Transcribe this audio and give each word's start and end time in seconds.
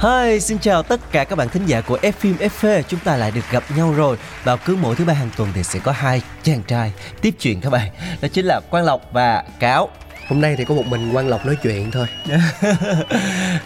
Hi, 0.00 0.40
xin 0.40 0.58
chào 0.58 0.82
tất 0.82 1.00
cả 1.12 1.24
các 1.24 1.36
bạn 1.36 1.48
thính 1.48 1.66
giả 1.66 1.80
của 1.80 1.98
F 2.02 2.12
phim 2.12 2.36
FV. 2.36 2.82
Chúng 2.88 3.00
ta 3.00 3.16
lại 3.16 3.30
được 3.30 3.40
gặp 3.50 3.62
nhau 3.76 3.92
rồi. 3.92 4.16
Vào 4.44 4.56
cứ 4.64 4.76
mỗi 4.76 4.96
thứ 4.96 5.04
ba 5.04 5.12
hàng 5.12 5.30
tuần 5.36 5.48
thì 5.54 5.62
sẽ 5.62 5.78
có 5.78 5.92
hai 5.92 6.22
chàng 6.42 6.62
trai 6.66 6.92
tiếp 7.22 7.34
chuyện 7.40 7.60
các 7.60 7.70
bạn. 7.70 7.90
Đó 8.22 8.28
chính 8.32 8.44
là 8.44 8.60
Quang 8.70 8.84
Lộc 8.84 9.12
và 9.12 9.44
Cáo. 9.60 9.88
Hôm 10.28 10.40
nay 10.40 10.54
thì 10.58 10.64
có 10.64 10.74
một 10.74 10.86
mình 10.86 11.12
Quang 11.12 11.28
Lộc 11.28 11.46
nói 11.46 11.56
chuyện 11.62 11.90
thôi 11.90 12.06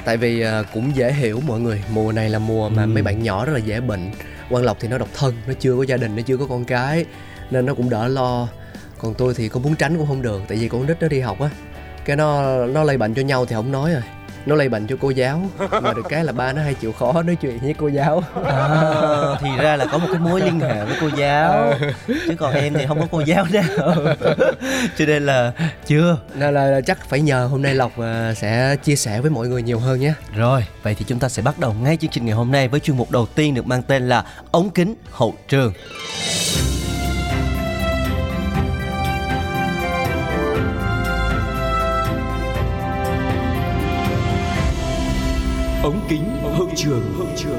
Tại 0.04 0.16
vì 0.16 0.40
à, 0.40 0.62
cũng 0.74 0.96
dễ 0.96 1.12
hiểu 1.12 1.40
mọi 1.46 1.60
người 1.60 1.82
Mùa 1.92 2.12
này 2.12 2.28
là 2.30 2.38
mùa 2.38 2.68
mà 2.68 2.82
Ừ. 2.82 2.86
mấy 2.86 3.02
bạn 3.02 3.22
nhỏ 3.22 3.44
rất 3.44 3.52
là 3.52 3.58
dễ 3.58 3.80
bệnh 3.80 4.10
Quang 4.50 4.64
Lộc 4.64 4.76
thì 4.80 4.88
nó 4.88 4.98
độc 4.98 5.08
thân 5.18 5.34
Nó 5.46 5.52
chưa 5.60 5.76
có 5.76 5.82
gia 5.82 5.96
đình, 5.96 6.16
nó 6.16 6.22
chưa 6.26 6.36
có 6.36 6.46
con 6.48 6.64
cái 6.64 7.04
Nên 7.50 7.66
nó 7.66 7.74
cũng 7.74 7.90
đỡ 7.90 8.08
lo 8.08 8.48
Còn 8.98 9.14
tôi 9.14 9.34
thì 9.34 9.48
có 9.48 9.60
muốn 9.60 9.74
tránh 9.76 9.96
cũng 9.98 10.06
không 10.06 10.22
được 10.22 10.42
Tại 10.48 10.58
vì 10.58 10.68
con 10.68 10.86
nít 10.86 10.96
nó 11.02 11.08
đi 11.08 11.20
học 11.20 11.40
á 11.40 11.50
Cái 12.04 12.16
nó 12.16 12.42
nó 12.66 12.82
lây 12.84 12.98
bệnh 12.98 13.14
cho 13.14 13.22
nhau 13.22 13.46
thì 13.46 13.54
không 13.54 13.72
nói 13.72 13.92
rồi 13.92 14.02
nó 14.46 14.54
lây 14.54 14.68
bệnh 14.68 14.86
cho 14.86 14.96
cô 15.00 15.10
giáo 15.10 15.42
mà 15.82 15.92
được 15.92 16.02
cái 16.08 16.24
là 16.24 16.32
ba 16.32 16.52
nó 16.52 16.62
hay 16.62 16.74
chịu 16.74 16.92
khó 16.92 17.22
nói 17.22 17.36
chuyện 17.40 17.58
với 17.58 17.74
cô 17.78 17.88
giáo 17.88 18.24
À, 18.44 18.70
thì 19.40 19.48
ra 19.58 19.76
là 19.76 19.84
có 19.92 19.98
một 19.98 20.06
cái 20.10 20.20
mối 20.20 20.40
liên 20.40 20.60
hệ 20.60 20.84
với 20.84 20.96
cô 21.00 21.08
giáo. 21.16 21.74
Chứ 22.06 22.34
còn 22.38 22.54
em 22.54 22.74
thì 22.74 22.86
không 22.86 23.00
có 23.00 23.06
cô 23.10 23.20
giáo 23.20 23.46
nào. 23.52 23.64
Cho 24.98 25.06
nên 25.06 25.26
là 25.26 25.52
chưa. 25.86 26.18
nên 26.34 26.54
là 26.54 26.80
chắc 26.80 27.08
phải 27.08 27.20
nhờ 27.20 27.46
hôm 27.46 27.62
nay 27.62 27.74
lộc 27.74 27.98
à, 27.98 28.34
sẽ 28.36 28.76
chia 28.84 28.96
sẻ 28.96 29.20
với 29.20 29.30
mọi 29.30 29.48
người 29.48 29.62
nhiều 29.62 29.78
hơn 29.78 30.00
nhé 30.00 30.12
Rồi, 30.36 30.64
vậy 30.82 30.94
thì 30.94 31.04
chúng 31.08 31.18
ta 31.18 31.28
sẽ 31.28 31.42
bắt 31.42 31.58
đầu 31.58 31.72
ngay 31.72 31.96
chương 31.96 32.10
trình 32.10 32.24
ngày 32.24 32.34
hôm 32.34 32.52
nay 32.52 32.68
với 32.68 32.80
chuyên 32.80 32.96
mục 32.96 33.10
đầu 33.10 33.26
tiên 33.34 33.54
được 33.54 33.66
mang 33.66 33.82
tên 33.82 34.08
là 34.08 34.24
ống 34.50 34.70
kính 34.70 34.94
hậu 35.10 35.34
trường. 35.48 35.72
Ống 45.90 46.06
kính 46.08 46.24
hậu 46.42 46.68
trường 46.76 47.14
hậu 47.18 47.26
trường 47.36 47.58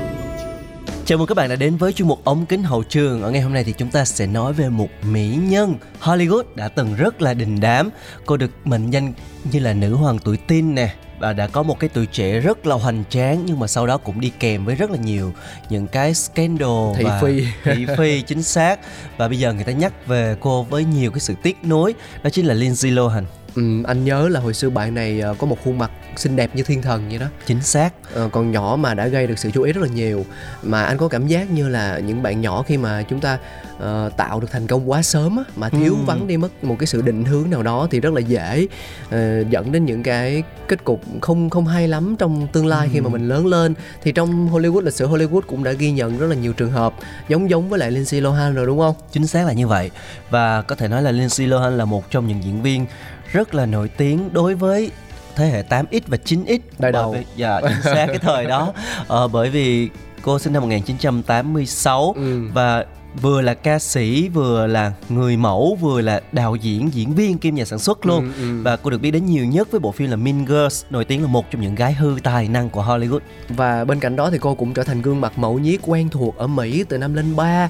Chào 1.05 1.17
mừng 1.17 1.27
các 1.27 1.35
bạn 1.35 1.49
đã 1.49 1.55
đến 1.55 1.77
với 1.77 1.93
chuyên 1.93 2.07
mục 2.07 2.21
ống 2.23 2.45
kính 2.45 2.63
hậu 2.63 2.83
trường. 2.83 3.23
Ở 3.23 3.31
ngày 3.31 3.41
hôm 3.41 3.53
nay 3.53 3.63
thì 3.63 3.73
chúng 3.77 3.89
ta 3.89 4.05
sẽ 4.05 4.27
nói 4.27 4.53
về 4.53 4.69
một 4.69 4.87
mỹ 5.03 5.37
nhân 5.41 5.75
Hollywood 6.01 6.43
đã 6.55 6.67
từng 6.67 6.95
rất 6.95 7.21
là 7.21 7.33
đình 7.33 7.59
đám. 7.59 7.89
Cô 8.25 8.37
được 8.37 8.51
mệnh 8.65 8.91
danh 8.91 9.13
như 9.51 9.59
là 9.59 9.73
nữ 9.73 9.95
hoàng 9.95 10.19
tuổi 10.19 10.37
teen 10.37 10.75
nè 10.75 10.93
và 11.19 11.33
đã 11.33 11.47
có 11.47 11.63
một 11.63 11.79
cái 11.79 11.89
tuổi 11.93 12.05
trẻ 12.05 12.39
rất 12.39 12.65
là 12.65 12.75
hoành 12.75 13.03
tráng 13.09 13.43
nhưng 13.45 13.59
mà 13.59 13.67
sau 13.67 13.87
đó 13.87 13.97
cũng 13.97 14.21
đi 14.21 14.31
kèm 14.39 14.65
với 14.65 14.75
rất 14.75 14.91
là 14.91 14.97
nhiều 14.97 15.33
những 15.69 15.87
cái 15.87 16.13
scandal 16.13 16.95
Thị 16.97 17.03
và 17.03 17.21
phi. 17.21 17.43
thị 17.63 17.85
phi 17.97 18.21
chính 18.21 18.43
xác 18.43 18.79
và 19.17 19.27
bây 19.27 19.39
giờ 19.39 19.53
người 19.53 19.63
ta 19.63 19.71
nhắc 19.71 20.07
về 20.07 20.35
cô 20.39 20.63
với 20.63 20.85
nhiều 20.85 21.11
cái 21.11 21.19
sự 21.19 21.33
tiếc 21.43 21.57
nuối 21.65 21.93
đó 22.23 22.29
chính 22.29 22.45
là 22.45 22.53
Lindsay 22.53 22.91
Lohan 22.91 23.25
ừ, 23.55 23.61
anh 23.87 24.05
nhớ 24.05 24.29
là 24.29 24.39
hồi 24.39 24.53
xưa 24.53 24.69
bạn 24.69 24.95
này 24.95 25.21
à, 25.21 25.29
có 25.37 25.47
một 25.47 25.57
khuôn 25.63 25.77
mặt 25.77 25.91
xinh 26.15 26.35
đẹp 26.35 26.55
như 26.55 26.63
thiên 26.63 26.81
thần 26.81 27.09
vậy 27.09 27.17
đó. 27.17 27.25
Chính 27.45 27.61
xác. 27.61 27.93
Ờ, 28.13 28.29
còn 28.31 28.51
nhỏ 28.51 28.77
mà 28.79 28.93
đã 28.93 29.07
gây 29.07 29.27
được 29.27 29.39
sự 29.39 29.51
chú 29.51 29.63
ý 29.63 29.71
rất 29.71 29.81
là 29.81 29.87
nhiều. 29.87 30.25
Mà 30.63 30.83
anh 30.83 30.97
có 30.97 31.07
cảm 31.07 31.27
giác 31.27 31.51
như 31.51 31.69
là 31.69 31.99
những 31.99 32.23
bạn 32.23 32.41
nhỏ 32.41 32.63
khi 32.67 32.77
mà 32.77 33.03
chúng 33.09 33.19
ta 33.19 33.37
ờ, 33.79 34.11
tạo 34.17 34.39
được 34.39 34.51
thành 34.51 34.67
công 34.67 34.89
quá 34.89 35.01
sớm 35.01 35.37
á, 35.37 35.43
mà 35.55 35.69
thiếu 35.69 35.93
Ừm. 35.93 36.05
vắng 36.05 36.27
đi 36.27 36.37
mất 36.37 36.63
một 36.63 36.75
cái 36.79 36.87
sự 36.87 37.01
định 37.01 37.25
hướng 37.25 37.49
nào 37.49 37.63
đó 37.63 37.87
thì 37.91 37.99
rất 37.99 38.13
là 38.13 38.19
dễ 38.19 38.67
ờ, 39.09 39.43
dẫn 39.49 39.71
đến 39.71 39.85
những 39.85 40.03
cái 40.03 40.43
kết 40.67 40.83
cục 40.83 41.01
không 41.21 41.49
không 41.49 41.67
hay 41.67 41.87
lắm 41.87 42.15
trong 42.19 42.47
tương 42.47 42.67
lai 42.67 42.89
khi 42.93 43.01
mà 43.01 43.09
mình 43.09 43.27
lớn 43.27 43.47
lên. 43.47 43.73
Thì 44.03 44.11
trong 44.11 44.49
Hollywood 44.49 44.81
lịch 44.81 44.93
sử 44.93 45.07
Hollywood 45.07 45.41
cũng 45.41 45.63
đã 45.63 45.71
ghi 45.71 45.91
nhận 45.91 46.17
rất 46.17 46.27
là 46.27 46.35
nhiều 46.35 46.53
trường 46.53 46.71
hợp 46.71 46.93
giống 47.29 47.49
giống 47.49 47.69
với 47.69 47.79
lại 47.79 47.91
Lindsay 47.91 48.21
Lohan 48.21 48.55
rồi 48.55 48.65
đúng 48.65 48.79
không? 48.79 48.95
Chính 49.11 49.27
xác 49.27 49.47
là 49.47 49.53
như 49.53 49.67
vậy. 49.67 49.91
Và 50.29 50.61
có 50.61 50.75
thể 50.75 50.87
nói 50.87 51.01
là 51.01 51.11
Lindsay 51.11 51.47
Lohan 51.47 51.77
là 51.77 51.85
một 51.85 52.11
trong 52.11 52.27
những 52.27 52.43
diễn 52.43 52.61
viên 52.61 52.85
rất 53.31 53.55
là 53.55 53.65
nổi 53.65 53.87
tiếng 53.87 54.29
đối 54.33 54.55
với 54.55 54.91
thế 55.35 55.45
hệ 55.49 55.63
8X 55.69 56.01
và 56.07 56.17
9X 56.25 56.59
Đời 56.79 56.91
đầu. 56.91 57.11
Vì- 57.11 57.25
Dạ, 57.35 57.61
chính 57.61 57.81
xác 57.93 58.05
cái 58.07 58.19
thời 58.19 58.45
đó 58.45 58.73
ờ, 59.07 59.27
Bởi 59.27 59.49
vì 59.49 59.89
cô 60.21 60.39
sinh 60.39 60.53
năm 60.53 60.61
1986 60.61 62.13
Ừ. 62.15 62.41
Và 62.53 62.85
vừa 63.21 63.41
là 63.41 63.53
ca 63.53 63.79
sĩ, 63.79 64.27
vừa 64.29 64.67
là 64.67 64.91
người 65.09 65.37
mẫu, 65.37 65.77
vừa 65.81 66.01
là 66.01 66.21
đạo 66.31 66.55
diễn, 66.55 66.93
diễn 66.93 67.13
viên 67.13 67.37
kiêm 67.37 67.55
nhà 67.55 67.65
sản 67.65 67.79
xuất 67.79 68.05
luôn 68.05 68.19
Ừ, 68.37 68.41
ừ. 68.41 68.61
Và 68.63 68.75
cô 68.75 68.89
được 68.89 69.01
biết 69.01 69.11
đến 69.11 69.25
nhiều 69.25 69.45
nhất 69.45 69.71
với 69.71 69.79
bộ 69.79 69.91
phim 69.91 70.09
là 70.09 70.15
Mean 70.15 70.45
Girls 70.45 70.85
Nổi 70.89 71.05
tiếng 71.05 71.21
là 71.21 71.27
một 71.27 71.51
trong 71.51 71.61
những 71.61 71.75
gái 71.75 71.93
hư 71.93 72.15
tài 72.23 72.47
năng 72.47 72.69
của 72.69 72.83
Hollywood 72.83 73.19
Và 73.49 73.85
bên 73.85 73.99
cạnh 73.99 74.15
đó 74.15 74.29
thì 74.29 74.37
cô 74.41 74.55
cũng 74.55 74.73
trở 74.73 74.83
thành 74.83 75.01
gương 75.01 75.21
mặt 75.21 75.33
mẫu 75.39 75.59
nhiếc 75.59 75.79
quen 75.87 76.09
thuộc 76.09 76.37
ở 76.37 76.47
Mỹ 76.47 76.83
từ 76.89 76.97
năm 76.97 77.13
lên 77.13 77.35
3 77.35 77.69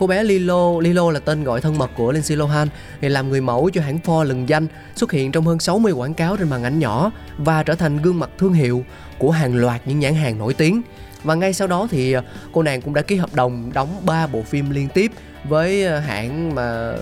Cô 0.00 0.06
bé 0.06 0.22
Lilo, 0.22 0.80
Lilo 0.80 1.10
là 1.10 1.20
tên 1.20 1.44
gọi 1.44 1.60
thân 1.60 1.78
mật 1.78 1.90
của 1.96 2.12
Lindsay 2.12 2.36
Lohan 2.36 2.68
thì 3.00 3.08
làm 3.08 3.28
người 3.28 3.40
mẫu 3.40 3.70
cho 3.72 3.82
hãng 3.82 3.98
Ford 4.04 4.24
lừng 4.24 4.48
danh 4.48 4.66
xuất 4.96 5.12
hiện 5.12 5.32
trong 5.32 5.46
hơn 5.46 5.58
60 5.58 5.92
quảng 5.92 6.14
cáo 6.14 6.36
trên 6.36 6.50
màn 6.50 6.64
ảnh 6.64 6.78
nhỏ 6.78 7.12
và 7.38 7.62
trở 7.62 7.74
thành 7.74 8.02
gương 8.02 8.18
mặt 8.18 8.30
thương 8.38 8.52
hiệu 8.52 8.84
của 9.18 9.30
hàng 9.30 9.56
loạt 9.56 9.80
những 9.84 10.00
nhãn 10.00 10.14
hàng 10.14 10.38
nổi 10.38 10.54
tiếng. 10.54 10.82
Và 11.24 11.34
ngay 11.34 11.52
sau 11.52 11.68
đó 11.68 11.88
thì 11.90 12.12
ờ, 12.12 12.22
cô 12.52 12.62
nàng 12.62 12.82
cũng 12.82 12.94
đã 12.94 13.02
ký 13.02 13.16
hợp 13.16 13.34
đồng 13.34 13.70
đóng 13.74 13.88
3 14.04 14.26
bộ 14.26 14.42
phim 14.42 14.70
liên 14.70 14.88
tiếp 14.88 15.12
với 15.44 15.84
ờ, 15.84 15.98
hãng 15.98 16.54
mà 16.54 16.94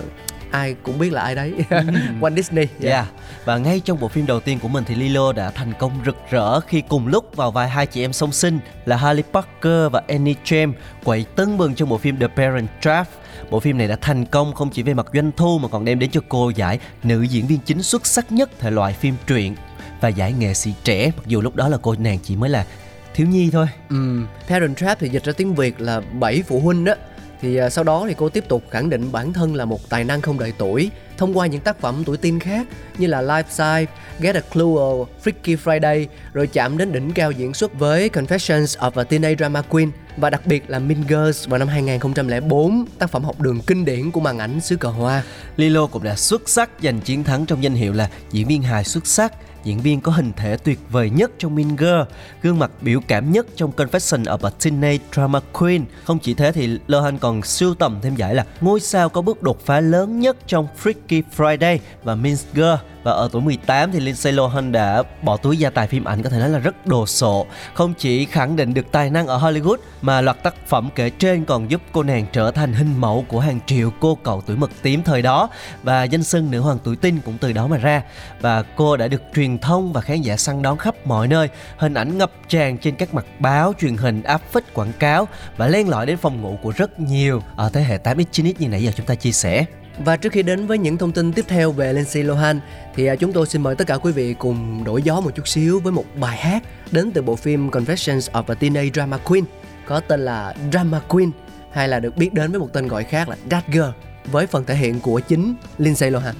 ai 0.50 0.74
cũng 0.82 0.98
biết 0.98 1.12
là 1.12 1.22
ai 1.22 1.34
đấy 1.34 1.52
Walt 2.20 2.36
Disney 2.36 2.66
Yeah. 2.82 3.06
Và 3.44 3.58
ngay 3.58 3.80
trong 3.80 4.00
bộ 4.00 4.08
phim 4.08 4.26
đầu 4.26 4.40
tiên 4.40 4.58
của 4.58 4.68
mình 4.68 4.84
thì 4.86 4.94
Lilo 4.94 5.32
đã 5.32 5.50
thành 5.50 5.72
công 5.78 5.92
rực 6.06 6.16
rỡ 6.30 6.60
khi 6.60 6.80
cùng 6.88 7.06
lúc 7.06 7.36
vào 7.36 7.50
vai 7.50 7.68
hai 7.68 7.86
chị 7.86 8.04
em 8.04 8.12
song 8.12 8.32
sinh 8.32 8.58
là 8.84 8.96
Harley 8.96 9.24
Parker 9.32 9.92
và 9.92 10.02
Annie 10.08 10.34
James 10.44 10.72
quậy 11.04 11.24
tưng 11.36 11.58
bừng 11.58 11.74
trong 11.74 11.88
bộ 11.88 11.98
phim 11.98 12.16
The 12.18 12.26
Parent 12.26 12.68
Trap. 12.80 13.08
Bộ 13.50 13.60
phim 13.60 13.78
này 13.78 13.88
đã 13.88 13.96
thành 14.00 14.26
công 14.26 14.54
không 14.54 14.70
chỉ 14.70 14.82
về 14.82 14.94
mặt 14.94 15.06
doanh 15.14 15.30
thu 15.36 15.58
mà 15.58 15.68
còn 15.68 15.84
đem 15.84 15.98
đến 15.98 16.10
cho 16.10 16.20
cô 16.28 16.50
giải 16.50 16.78
nữ 17.02 17.22
diễn 17.22 17.46
viên 17.46 17.58
chính 17.58 17.82
xuất 17.82 18.06
sắc 18.06 18.32
nhất 18.32 18.50
thể 18.58 18.70
loại 18.70 18.92
phim 18.92 19.14
truyện 19.26 19.54
và 20.00 20.08
giải 20.08 20.32
nghệ 20.32 20.54
sĩ 20.54 20.74
trẻ 20.84 21.10
mặc 21.16 21.26
dù 21.26 21.40
lúc 21.40 21.56
đó 21.56 21.68
là 21.68 21.78
cô 21.82 21.94
nàng 21.98 22.18
chỉ 22.22 22.36
mới 22.36 22.50
là 22.50 22.66
thiếu 23.14 23.26
nhi 23.26 23.50
thôi. 23.50 23.66
Ừm, 23.88 24.26
Parent 24.48 24.76
Trap 24.76 24.98
thì 25.00 25.08
dịch 25.08 25.24
ra 25.24 25.32
tiếng 25.36 25.54
Việt 25.54 25.80
là 25.80 26.00
bảy 26.00 26.42
phụ 26.48 26.60
huynh 26.60 26.84
đó 26.84 26.94
thì 27.40 27.56
à, 27.56 27.70
sau 27.70 27.84
đó 27.84 28.04
thì 28.08 28.14
cô 28.18 28.28
tiếp 28.28 28.44
tục 28.48 28.62
khẳng 28.70 28.90
định 28.90 29.12
bản 29.12 29.32
thân 29.32 29.54
là 29.54 29.64
một 29.64 29.88
tài 29.88 30.04
năng 30.04 30.20
không 30.20 30.38
đợi 30.38 30.52
tuổi 30.58 30.90
thông 31.18 31.38
qua 31.38 31.46
những 31.46 31.60
tác 31.60 31.80
phẩm 31.80 32.02
tuổi 32.06 32.16
teen 32.16 32.40
khác 32.40 32.66
như 32.98 33.06
là 33.06 33.22
Life 33.22 33.42
Size, 33.50 33.86
Get 34.20 34.34
a 34.34 34.40
Clue, 34.40 35.04
Freaky 35.24 35.56
Friday 35.64 36.06
rồi 36.32 36.46
chạm 36.46 36.78
đến 36.78 36.92
đỉnh 36.92 37.12
cao 37.12 37.30
diễn 37.30 37.54
xuất 37.54 37.78
với 37.78 38.10
Confessions 38.12 38.78
of 38.78 38.90
a 39.00 39.04
Teenage 39.04 39.36
Drama 39.36 39.62
Queen 39.62 39.90
và 40.16 40.30
đặc 40.30 40.46
biệt 40.46 40.70
là 40.70 40.78
Mean 40.78 41.02
Girls 41.08 41.48
vào 41.48 41.58
năm 41.58 41.68
2004 41.68 42.84
tác 42.98 43.10
phẩm 43.10 43.24
học 43.24 43.40
đường 43.40 43.60
kinh 43.66 43.84
điển 43.84 44.10
của 44.10 44.20
màn 44.20 44.38
ảnh 44.38 44.60
xứ 44.60 44.76
cờ 44.76 44.88
hoa 44.88 45.22
Lilo 45.56 45.86
cũng 45.86 46.02
đã 46.02 46.16
xuất 46.16 46.48
sắc 46.48 46.70
giành 46.82 47.00
chiến 47.00 47.24
thắng 47.24 47.46
trong 47.46 47.62
danh 47.62 47.74
hiệu 47.74 47.92
là 47.92 48.10
diễn 48.30 48.48
viên 48.48 48.62
hài 48.62 48.84
xuất 48.84 49.06
sắc, 49.06 49.32
diễn 49.64 49.80
viên 49.80 50.00
có 50.00 50.12
hình 50.12 50.32
thể 50.36 50.56
tuyệt 50.56 50.78
vời 50.90 51.10
nhất 51.10 51.30
trong 51.38 51.54
Mean 51.54 51.76
Girl, 51.76 52.12
gương 52.42 52.58
mặt 52.58 52.70
biểu 52.80 53.00
cảm 53.08 53.32
nhất 53.32 53.46
trong 53.56 53.72
Confession 53.76 54.24
of 54.24 54.38
a 54.46 54.50
Teenage 54.64 55.04
Drama 55.12 55.40
Queen. 55.52 55.84
Không 56.04 56.18
chỉ 56.18 56.34
thế 56.34 56.52
thì 56.52 56.78
Lohan 56.86 57.18
còn 57.18 57.42
sưu 57.42 57.74
tầm 57.74 57.98
thêm 58.02 58.14
giải 58.14 58.34
là 58.34 58.44
ngôi 58.60 58.80
sao 58.80 59.08
có 59.08 59.22
bước 59.22 59.42
đột 59.42 59.66
phá 59.66 59.80
lớn 59.80 60.20
nhất 60.20 60.36
trong 60.46 60.68
Freaky 60.82 61.22
Friday 61.36 61.78
và 62.04 62.14
Mean 62.14 62.36
Girl. 62.54 62.74
Và 63.08 63.14
ở 63.14 63.28
tuổi 63.32 63.42
18 63.42 63.92
thì 63.92 64.00
Lindsay 64.00 64.32
Lohan 64.32 64.72
đã 64.72 65.02
bỏ 65.22 65.36
túi 65.36 65.56
gia 65.56 65.70
tài 65.70 65.86
phim 65.86 66.04
ảnh 66.04 66.22
có 66.22 66.30
thể 66.30 66.38
nói 66.38 66.48
là 66.48 66.58
rất 66.58 66.86
đồ 66.86 67.06
sộ. 67.06 67.46
Không 67.74 67.94
chỉ 67.94 68.24
khẳng 68.24 68.56
định 68.56 68.74
được 68.74 68.92
tài 68.92 69.10
năng 69.10 69.26
ở 69.26 69.38
Hollywood 69.38 69.76
mà 70.02 70.20
loạt 70.20 70.42
tác 70.42 70.54
phẩm 70.66 70.88
kể 70.94 71.10
trên 71.10 71.44
còn 71.44 71.70
giúp 71.70 71.82
cô 71.92 72.02
nàng 72.02 72.26
trở 72.32 72.50
thành 72.50 72.72
hình 72.72 73.00
mẫu 73.00 73.24
của 73.28 73.40
hàng 73.40 73.60
triệu 73.66 73.90
cô 74.00 74.18
cậu 74.22 74.42
tuổi 74.46 74.56
mực 74.56 74.82
tím 74.82 75.02
thời 75.02 75.22
đó 75.22 75.48
và 75.82 76.04
danh 76.04 76.22
xưng 76.22 76.50
nữ 76.50 76.60
hoàng 76.60 76.78
tuổi 76.84 76.96
tinh 76.96 77.20
cũng 77.24 77.38
từ 77.38 77.52
đó 77.52 77.66
mà 77.66 77.76
ra. 77.76 78.02
Và 78.40 78.62
cô 78.62 78.96
đã 78.96 79.08
được 79.08 79.22
truyền 79.34 79.58
thông 79.58 79.92
và 79.92 80.00
khán 80.00 80.22
giả 80.22 80.36
săn 80.36 80.62
đón 80.62 80.78
khắp 80.78 80.94
mọi 81.06 81.28
nơi. 81.28 81.48
Hình 81.76 81.94
ảnh 81.94 82.18
ngập 82.18 82.32
tràn 82.48 82.78
trên 82.78 82.96
các 82.96 83.14
mặt 83.14 83.26
báo, 83.38 83.72
truyền 83.80 83.96
hình, 83.96 84.22
áp 84.22 84.40
phích 84.52 84.74
quảng 84.74 84.92
cáo 84.98 85.28
và 85.56 85.66
len 85.68 85.88
lỏi 85.88 86.06
đến 86.06 86.16
phòng 86.16 86.42
ngủ 86.42 86.58
của 86.62 86.72
rất 86.76 87.00
nhiều 87.00 87.42
ở 87.56 87.70
thế 87.72 87.82
hệ 87.82 87.98
8X 87.98 88.24
9X 88.32 88.54
như 88.58 88.68
nãy 88.68 88.82
giờ 88.82 88.92
chúng 88.96 89.06
ta 89.06 89.14
chia 89.14 89.32
sẻ. 89.32 89.64
Và 90.04 90.16
trước 90.16 90.32
khi 90.32 90.42
đến 90.42 90.66
với 90.66 90.78
những 90.78 90.96
thông 90.98 91.12
tin 91.12 91.32
tiếp 91.32 91.44
theo 91.48 91.72
về 91.72 91.92
Lindsay 91.92 92.22
Lohan, 92.22 92.60
thì 92.94 93.06
à, 93.06 93.16
chúng 93.16 93.32
tôi 93.32 93.46
xin 93.46 93.62
mời 93.62 93.74
tất 93.74 93.86
cả 93.86 93.96
quý 93.96 94.12
vị 94.12 94.34
cùng 94.34 94.84
đổi 94.84 95.02
gió 95.02 95.20
một 95.20 95.30
chút 95.34 95.48
xíu 95.48 95.80
với 95.80 95.92
một 95.92 96.04
bài 96.20 96.36
hát 96.36 96.62
đến 96.90 97.10
từ 97.10 97.22
bộ 97.22 97.36
phim 97.36 97.70
Confessions 97.70 98.30
of 98.32 98.42
a 98.46 98.54
Teenage 98.54 98.90
Drama 98.94 99.18
Queen, 99.18 99.44
có 99.86 100.00
tên 100.00 100.20
là 100.20 100.54
Drama 100.72 101.00
Queen, 101.08 101.30
hay 101.72 101.88
là 101.88 102.00
được 102.00 102.16
biết 102.16 102.34
đến 102.34 102.50
với 102.50 102.60
một 102.60 102.68
tên 102.72 102.88
gọi 102.88 103.04
khác 103.04 103.28
là 103.28 103.36
That 103.50 103.64
Girl 103.72 103.90
với 104.24 104.46
phần 104.46 104.64
thể 104.64 104.74
hiện 104.74 105.00
của 105.00 105.20
chính 105.20 105.54
Lindsay 105.78 106.10
Lohan. 106.10 106.34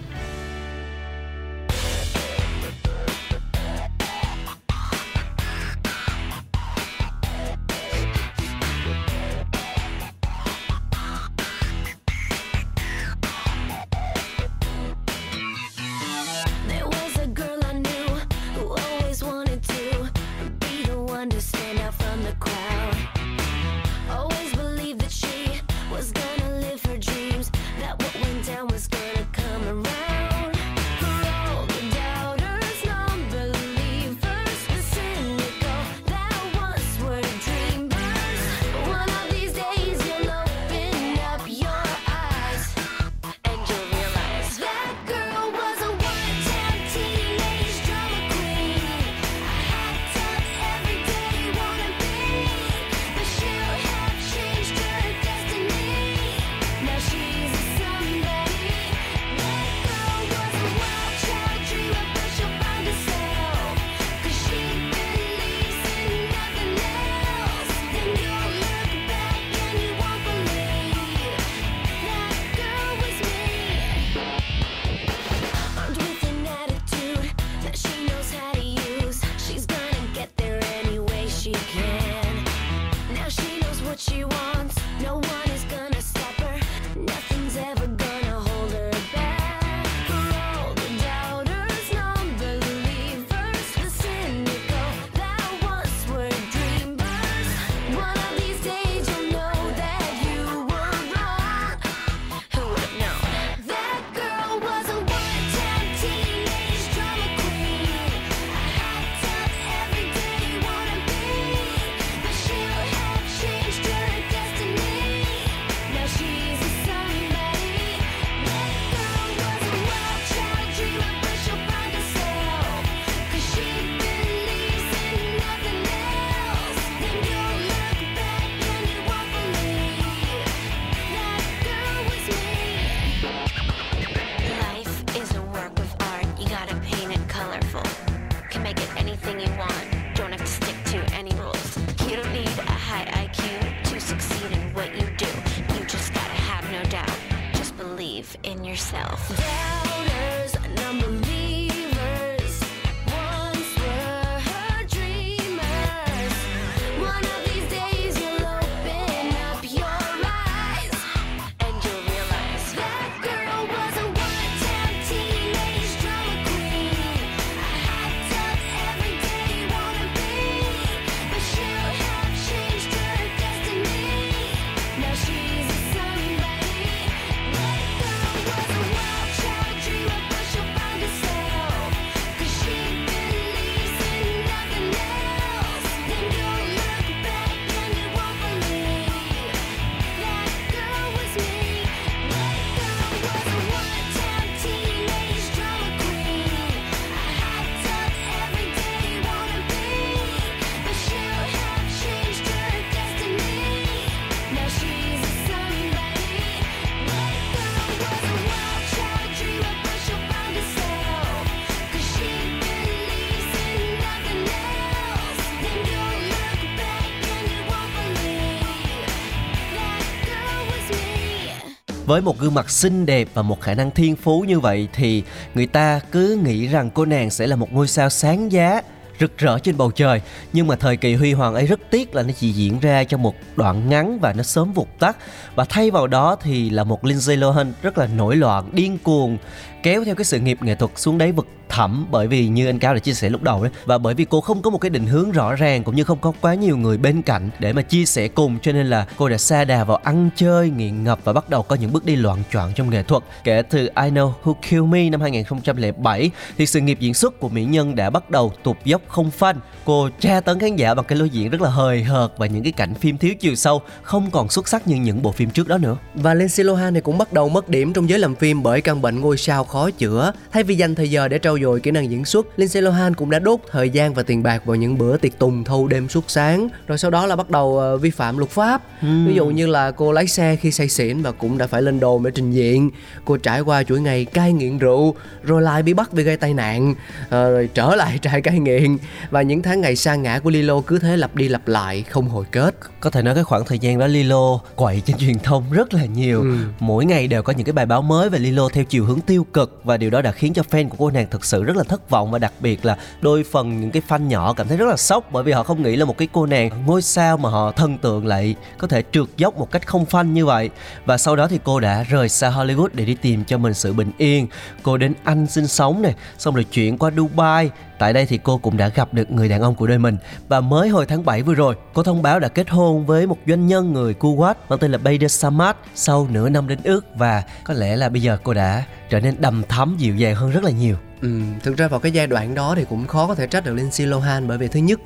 Với 222.09 222.21
một 222.21 222.38
gương 222.38 222.55
mặt 222.55 222.71
xinh 222.71 223.07
đẹp 223.07 223.29
và 223.35 223.43
một 223.43 223.61
khả 223.61 223.75
năng 223.75 223.91
thiên 223.91 224.17
phú 224.17 224.45
như 224.49 224.61
vậy 224.61 224.88
thì 224.93 225.23
người 225.55 225.67
ta 225.67 226.00
cứ 226.12 226.41
nghĩ 226.45 226.67
rằng 226.67 226.91
cô 226.91 227.05
nàng 227.05 227.31
sẽ 227.31 227.47
là 227.47 227.57
một 227.57 227.73
ngôi 227.73 227.88
sao 227.88 228.11
sáng 228.11 228.53
giá, 228.53 228.83
rực 229.21 229.38
rỡ 229.38 229.59
trên 229.59 229.77
bầu 229.77 229.91
trời. 229.91 230.21
Nhưng 230.53 230.67
mà 230.67 230.77
thời 230.77 230.97
kỳ 230.97 231.15
huy 231.15 231.33
hoàng 231.33 231.55
ấy 231.55 231.67
rất 231.67 231.81
tiếc 231.91 232.15
là 232.15 232.23
nó 232.23 232.33
chỉ 232.38 232.53
diễn 232.53 232.81
ra 232.81 233.05
trong 233.05 233.23
một 233.23 233.35
đoạn 233.57 233.88
ngắn 233.88 234.19
và 234.19 234.33
nó 234.33 234.43
sớm 234.43 234.73
vụt 234.73 234.88
tắt. 234.99 235.17
Và 235.55 235.65
thay 235.69 235.91
vào 235.91 236.07
đó 236.07 236.37
thì 236.43 236.71
là 236.71 236.85
một 236.85 237.05
Lindsay 237.05 237.37
Lohan 237.37 237.73
rất 237.83 237.99
là 237.99 238.07
nổi 238.07 238.37
loạn, 238.37 238.71
điên 238.73 238.99
cuồng 238.99 239.38
kéo 239.82 240.04
theo 240.04 240.14
cái 240.14 240.25
sự 240.25 240.40
nghiệp 240.40 240.58
nghệ 240.62 240.75
thuật 240.75 240.90
xuống 240.97 241.18
đáy 241.18 241.32
vực 241.32 241.47
thẳm 241.68 242.06
bởi 242.11 242.26
vì 242.26 242.49
như 242.49 242.66
anh 242.66 242.78
cao 242.78 242.94
đã 242.94 243.00
chia 243.00 243.14
sẻ 243.14 243.30
lúc 243.30 243.42
đầu 243.42 243.62
đấy 243.62 243.73
và 243.85 243.99
bởi 243.99 244.14
vì 244.14 244.26
cô 244.30 244.40
không 244.40 244.62
có 244.62 244.70
một 244.70 244.78
cái 244.78 244.90
định 244.90 245.06
hướng 245.06 245.32
rõ 245.32 245.54
ràng 245.54 245.85
cũng 245.85 245.97
như 245.97 246.04
không 246.04 246.18
có 246.20 246.32
quá 246.40 246.54
nhiều 246.54 246.76
người 246.76 246.99
bên 246.99 247.23
cạnh 247.23 247.50
để 247.58 247.73
mà 247.73 247.82
chia 247.82 248.04
sẻ 248.04 248.28
cùng, 248.28 248.58
cho 248.62 248.73
nên 248.73 248.87
là 248.87 249.06
cô 249.16 249.28
đã 249.28 249.38
xa 249.38 249.64
đà 249.64 249.85
vào 249.85 249.97
ăn 249.97 250.30
chơi 250.37 250.70
nghiện 250.70 251.04
ngập 251.04 251.18
và 251.25 251.32
bắt 251.32 251.50
đầu 251.50 251.62
có 251.62 251.76
những 251.76 251.92
bước 251.92 252.04
đi 252.04 252.16
loạn 252.16 252.42
choạng 252.52 252.73
trong 252.75 252.90
nghệ 252.90 253.02
thuật. 253.02 253.23
Kể 253.44 253.62
từ 253.62 253.78
I 253.78 254.11
Know 254.11 254.32
Who 254.44 254.54
Kill 254.54 254.82
Me 254.82 255.11
năm 255.11 255.20
2007 255.20 256.30
thì 256.58 256.66
sự 256.66 256.80
nghiệp 256.80 256.99
diễn 257.00 257.14
xuất 257.14 257.40
của 257.40 257.49
mỹ 257.49 257.64
nhân 257.64 257.94
đã 257.94 258.11
bắt 258.11 258.30
đầu 258.30 258.52
tụt 258.62 258.76
dốc 258.85 259.02
không 259.08 259.30
phanh. 259.30 259.61
Cô 259.85 260.08
tra 260.20 260.40
tấn 260.40 260.58
khán 260.58 260.76
giả 260.76 260.94
bằng 260.94 261.04
cái 261.04 261.18
lối 261.18 261.30
diễn 261.30 261.50
rất 261.50 261.61
là 261.61 261.70
hời 261.70 262.02
hợt 262.02 262.32
và 262.37 262.47
những 262.47 262.62
cái 262.62 262.73
cảnh 262.73 262.94
phim 262.94 263.18
thiếu 263.18 263.35
chiều 263.40 263.54
sâu 263.54 263.82
không 264.02 264.30
còn 264.30 264.49
xuất 264.49 264.68
sắc 264.68 264.87
như 264.88 264.97
những 264.97 265.23
bộ 265.23 265.32
phim 265.32 265.50
trước 265.50 265.68
đó 265.68 265.78
nữa. 265.78 265.97
Và 266.14 266.35
Lindsay 266.35 266.64
Lohan 266.64 266.92
này 266.92 267.02
cũng 267.02 267.18
bắt 267.18 267.32
đầu 267.32 267.49
mất 267.49 267.68
điểm 267.68 267.92
trong 267.92 268.08
giới 268.08 268.18
làm 268.18 268.35
phim 268.35 268.62
bởi 268.62 268.80
căn 268.80 269.02
bệnh 269.02 269.20
ngôi 269.20 269.38
sao 269.38 269.64
khó 269.69 269.91
chữa. 269.91 270.33
Thay 270.53 270.63
vì 270.63 270.75
dành 270.77 270.95
thời 270.95 271.11
giờ 271.11 271.29
để 271.29 271.39
trau 271.43 271.59
dồi 271.59 271.81
kỹ 271.81 271.91
năng 271.91 272.11
diễn 272.11 272.25
xuất, 272.25 272.47
Lindsay 272.57 272.83
Lohan 272.83 273.15
cũng 273.15 273.31
đã 273.31 273.39
đốt 273.39 273.61
thời 273.71 273.91
gian 273.91 274.15
và 274.15 274.23
tiền 274.23 274.43
bạc 274.43 274.63
vào 274.67 274.77
những 274.77 274.99
bữa 274.99 275.17
tiệc 275.17 275.39
tùng 275.39 275.65
thâu 275.65 275.89
đêm 275.89 276.09
suốt 276.09 276.25
sáng. 276.29 276.69
Rồi 276.87 276.99
sau 276.99 277.11
đó 277.11 277.27
là 277.27 277.37
bắt 277.37 277.51
đầu 277.51 277.79
ờ, 277.79 277.97
vi 277.97 278.11
phạm 278.11 278.39
luật 278.39 278.51
pháp. 278.51 278.83
Ví 279.27 279.35
dụ 279.35 279.47
như 279.47 279.67
là 279.67 279.91
cô 279.91 280.13
lái 280.13 280.27
xe 280.27 280.57
khi 280.57 280.71
say 280.73 280.89
xỉn 280.89 281.23
và 281.23 281.33
cũng 281.33 281.59
đã 281.59 281.67
phải 281.67 281.83
lên 281.83 282.01
đồn 282.01 282.23
để 282.23 282.31
trình 282.35 282.51
diện. 282.53 282.91
Cô 283.25 283.37
trải 283.37 283.61
qua 283.61 283.83
chuỗi 283.83 284.01
ngày 284.01 284.25
cai 284.25 284.53
nghiện 284.53 284.79
rượu, 284.79 285.15
rồi 285.43 285.63
lại 285.63 285.83
bị 285.83 285.95
bắt 285.95 286.13
vì 286.13 286.23
gây 286.25 286.37
tai 286.37 286.55
nạn, 286.55 286.95
ờ, 287.31 287.51
rồi 287.51 287.69
trở 287.75 287.95
lại 287.97 288.19
trại 288.23 288.41
cai 288.43 288.59
nghiện 288.59 288.97
và 289.31 289.43
những 289.43 289.63
tháng 289.63 289.81
ngày 289.81 289.97
sa 289.97 290.15
ngã 290.15 290.39
của 290.39 290.51
Lilo 290.51 290.81
cứ 290.81 290.99
thế 290.99 291.17
lặp 291.17 291.35
đi 291.37 291.49
lặp 291.49 291.69
lại 291.69 292.05
không 292.11 292.29
hồi 292.29 292.45
kết. 292.51 292.75
có 293.01 293.11
thể 293.11 293.23
nói 293.23 293.35
cái 293.35 293.45
khoảng 293.45 293.65
thời 293.65 293.79
gian 293.79 293.99
đó 293.99 294.07
Lilo 294.07 294.59
quậy 294.77 295.03
trên 295.07 295.17
truyền 295.19 295.39
thông 295.39 295.65
rất 295.73 295.95
là 295.95 296.05
nhiều 296.05 296.41
Ừ. 296.43 296.55
mỗi 296.81 297.05
ngày 297.05 297.29
đều 297.29 297.43
có 297.43 297.53
những 297.53 297.65
cái 297.67 297.73
bài 297.73 297.87
báo 297.87 298.03
mới 298.03 298.31
về 298.31 298.39
Lilo 298.39 298.69
theo 298.73 298.85
chiều 298.85 299.05
hướng 299.05 299.21
tiêu 299.21 299.47
cực 299.53 299.58
và 299.85 299.97
điều 299.97 300.11
đó 300.11 300.23
đã 300.23 300.33
khiến 300.33 300.53
cho 300.55 300.62
fan 300.71 300.88
của 300.88 300.97
cô 300.99 301.11
nàng 301.11 301.27
thực 301.31 301.45
sự 301.45 301.65
rất 301.65 301.77
là 301.77 301.85
thất 301.85 302.11
vọng 302.11 302.31
và 302.31 302.38
đặc 302.38 302.53
biệt 302.61 302.85
là 302.85 302.97
đôi 303.21 303.45
phần 303.45 303.81
những 303.81 303.91
cái 303.91 304.03
fan 304.09 304.27
nhỏ 304.27 304.53
cảm 304.53 304.69
thấy 304.69 304.77
rất 304.77 304.87
là 304.88 304.97
sốc 304.97 305.33
bởi 305.33 305.43
vì 305.43 305.53
họ 305.53 305.62
không 305.62 305.83
nghĩ 305.83 305.97
là 305.97 306.05
một 306.05 306.19
cái 306.19 306.29
cô 306.33 306.47
nàng 306.47 306.71
ngôi 306.87 307.03
sao 307.03 307.37
mà 307.37 307.49
họ 307.49 307.73
thần 307.73 307.99
tượng 307.99 308.27
lại 308.27 308.55
có 308.79 308.87
thể 308.87 309.03
trượt 309.12 309.27
dốc 309.37 309.57
một 309.59 309.71
cách 309.71 309.87
không 309.87 310.07
phanh 310.07 310.35
như 310.35 310.47
vậy. 310.47 310.71
Và 311.05 311.19
sau 311.19 311.37
đó 311.37 311.47
thì 311.49 311.59
cô 311.65 311.81
đã 311.81 312.03
rời 312.03 312.29
xa 312.29 312.50
Hollywood 312.50 312.88
để 312.93 313.05
đi 313.05 313.15
tìm 313.15 313.45
cho 313.45 313.59
mình 313.59 313.75
sự 313.75 313.93
bình 313.93 314.12
yên. 314.19 314.47
Cô 314.83 314.97
đến 314.97 315.15
Anh 315.25 315.47
sinh 315.47 315.67
sống 315.67 316.03
này 316.03 316.15
xong 316.38 316.55
rồi 316.55 316.65
chuyển 316.65 316.99
qua 316.99 317.11
Dubai 317.17 317.71
Tại 317.99 318.12
đây 318.12 318.26
thì 318.26 318.38
cô 318.43 318.59
cũng 318.59 318.76
đã 318.76 318.88
gặp 318.88 319.14
được 319.14 319.31
người 319.31 319.49
đàn 319.49 319.61
ông 319.61 319.75
của 319.75 319.87
đời 319.87 319.99
mình 319.99 320.17
và 320.49 320.61
mới 320.61 320.88
hồi 320.88 321.07
tháng 321.07 321.25
7 321.25 321.43
vừa 321.43 321.55
rồi, 321.55 321.75
cô 321.95 322.02
thông 322.02 322.23
báo 322.23 322.40
đã 322.40 322.49
kết 322.49 322.71
hôn 322.71 323.07
với 323.07 323.26
một 323.26 323.38
doanh 323.47 323.67
nhân 323.67 323.93
người 323.93 324.14
Kuwait 324.14 324.55
mang 324.69 324.78
tên 324.78 324.93
là 324.93 324.99
Bader 324.99 325.33
Samad 325.33 325.76
sau 325.95 326.28
nửa 326.31 326.49
năm 326.49 326.69
đến 326.69 326.78
ước 326.85 327.07
và 327.14 327.43
có 327.64 327.75
lẽ 327.75 327.97
là 327.97 328.09
bây 328.09 328.23
giờ 328.23 328.38
cô 328.43 328.55
đã 328.55 328.85
trở 329.11 329.21
nên 329.21 329.35
đầm 329.38 329.62
thắm 329.69 329.97
dịu 329.99 330.17
dàng 330.17 330.35
hơn 330.35 330.50
rất 330.50 330.64
là 330.64 330.71
nhiều. 330.71 330.97
Ừ, 331.23 331.40
thực 331.62 331.76
ra 331.76 331.88
vào 331.88 332.00
cái 332.00 332.12
giai 332.12 332.26
đoạn 332.26 332.55
đó 332.55 332.75
thì 332.76 332.85
cũng 332.85 333.07
khó 333.07 333.26
có 333.26 333.35
thể 333.35 333.47
trách 333.47 333.64
được 333.64 333.75
Lindsay 333.75 334.07
Lohan 334.07 334.49
bởi 334.49 334.59
vì 334.59 334.69
thứ 334.69 334.81
nhất 334.81 335.00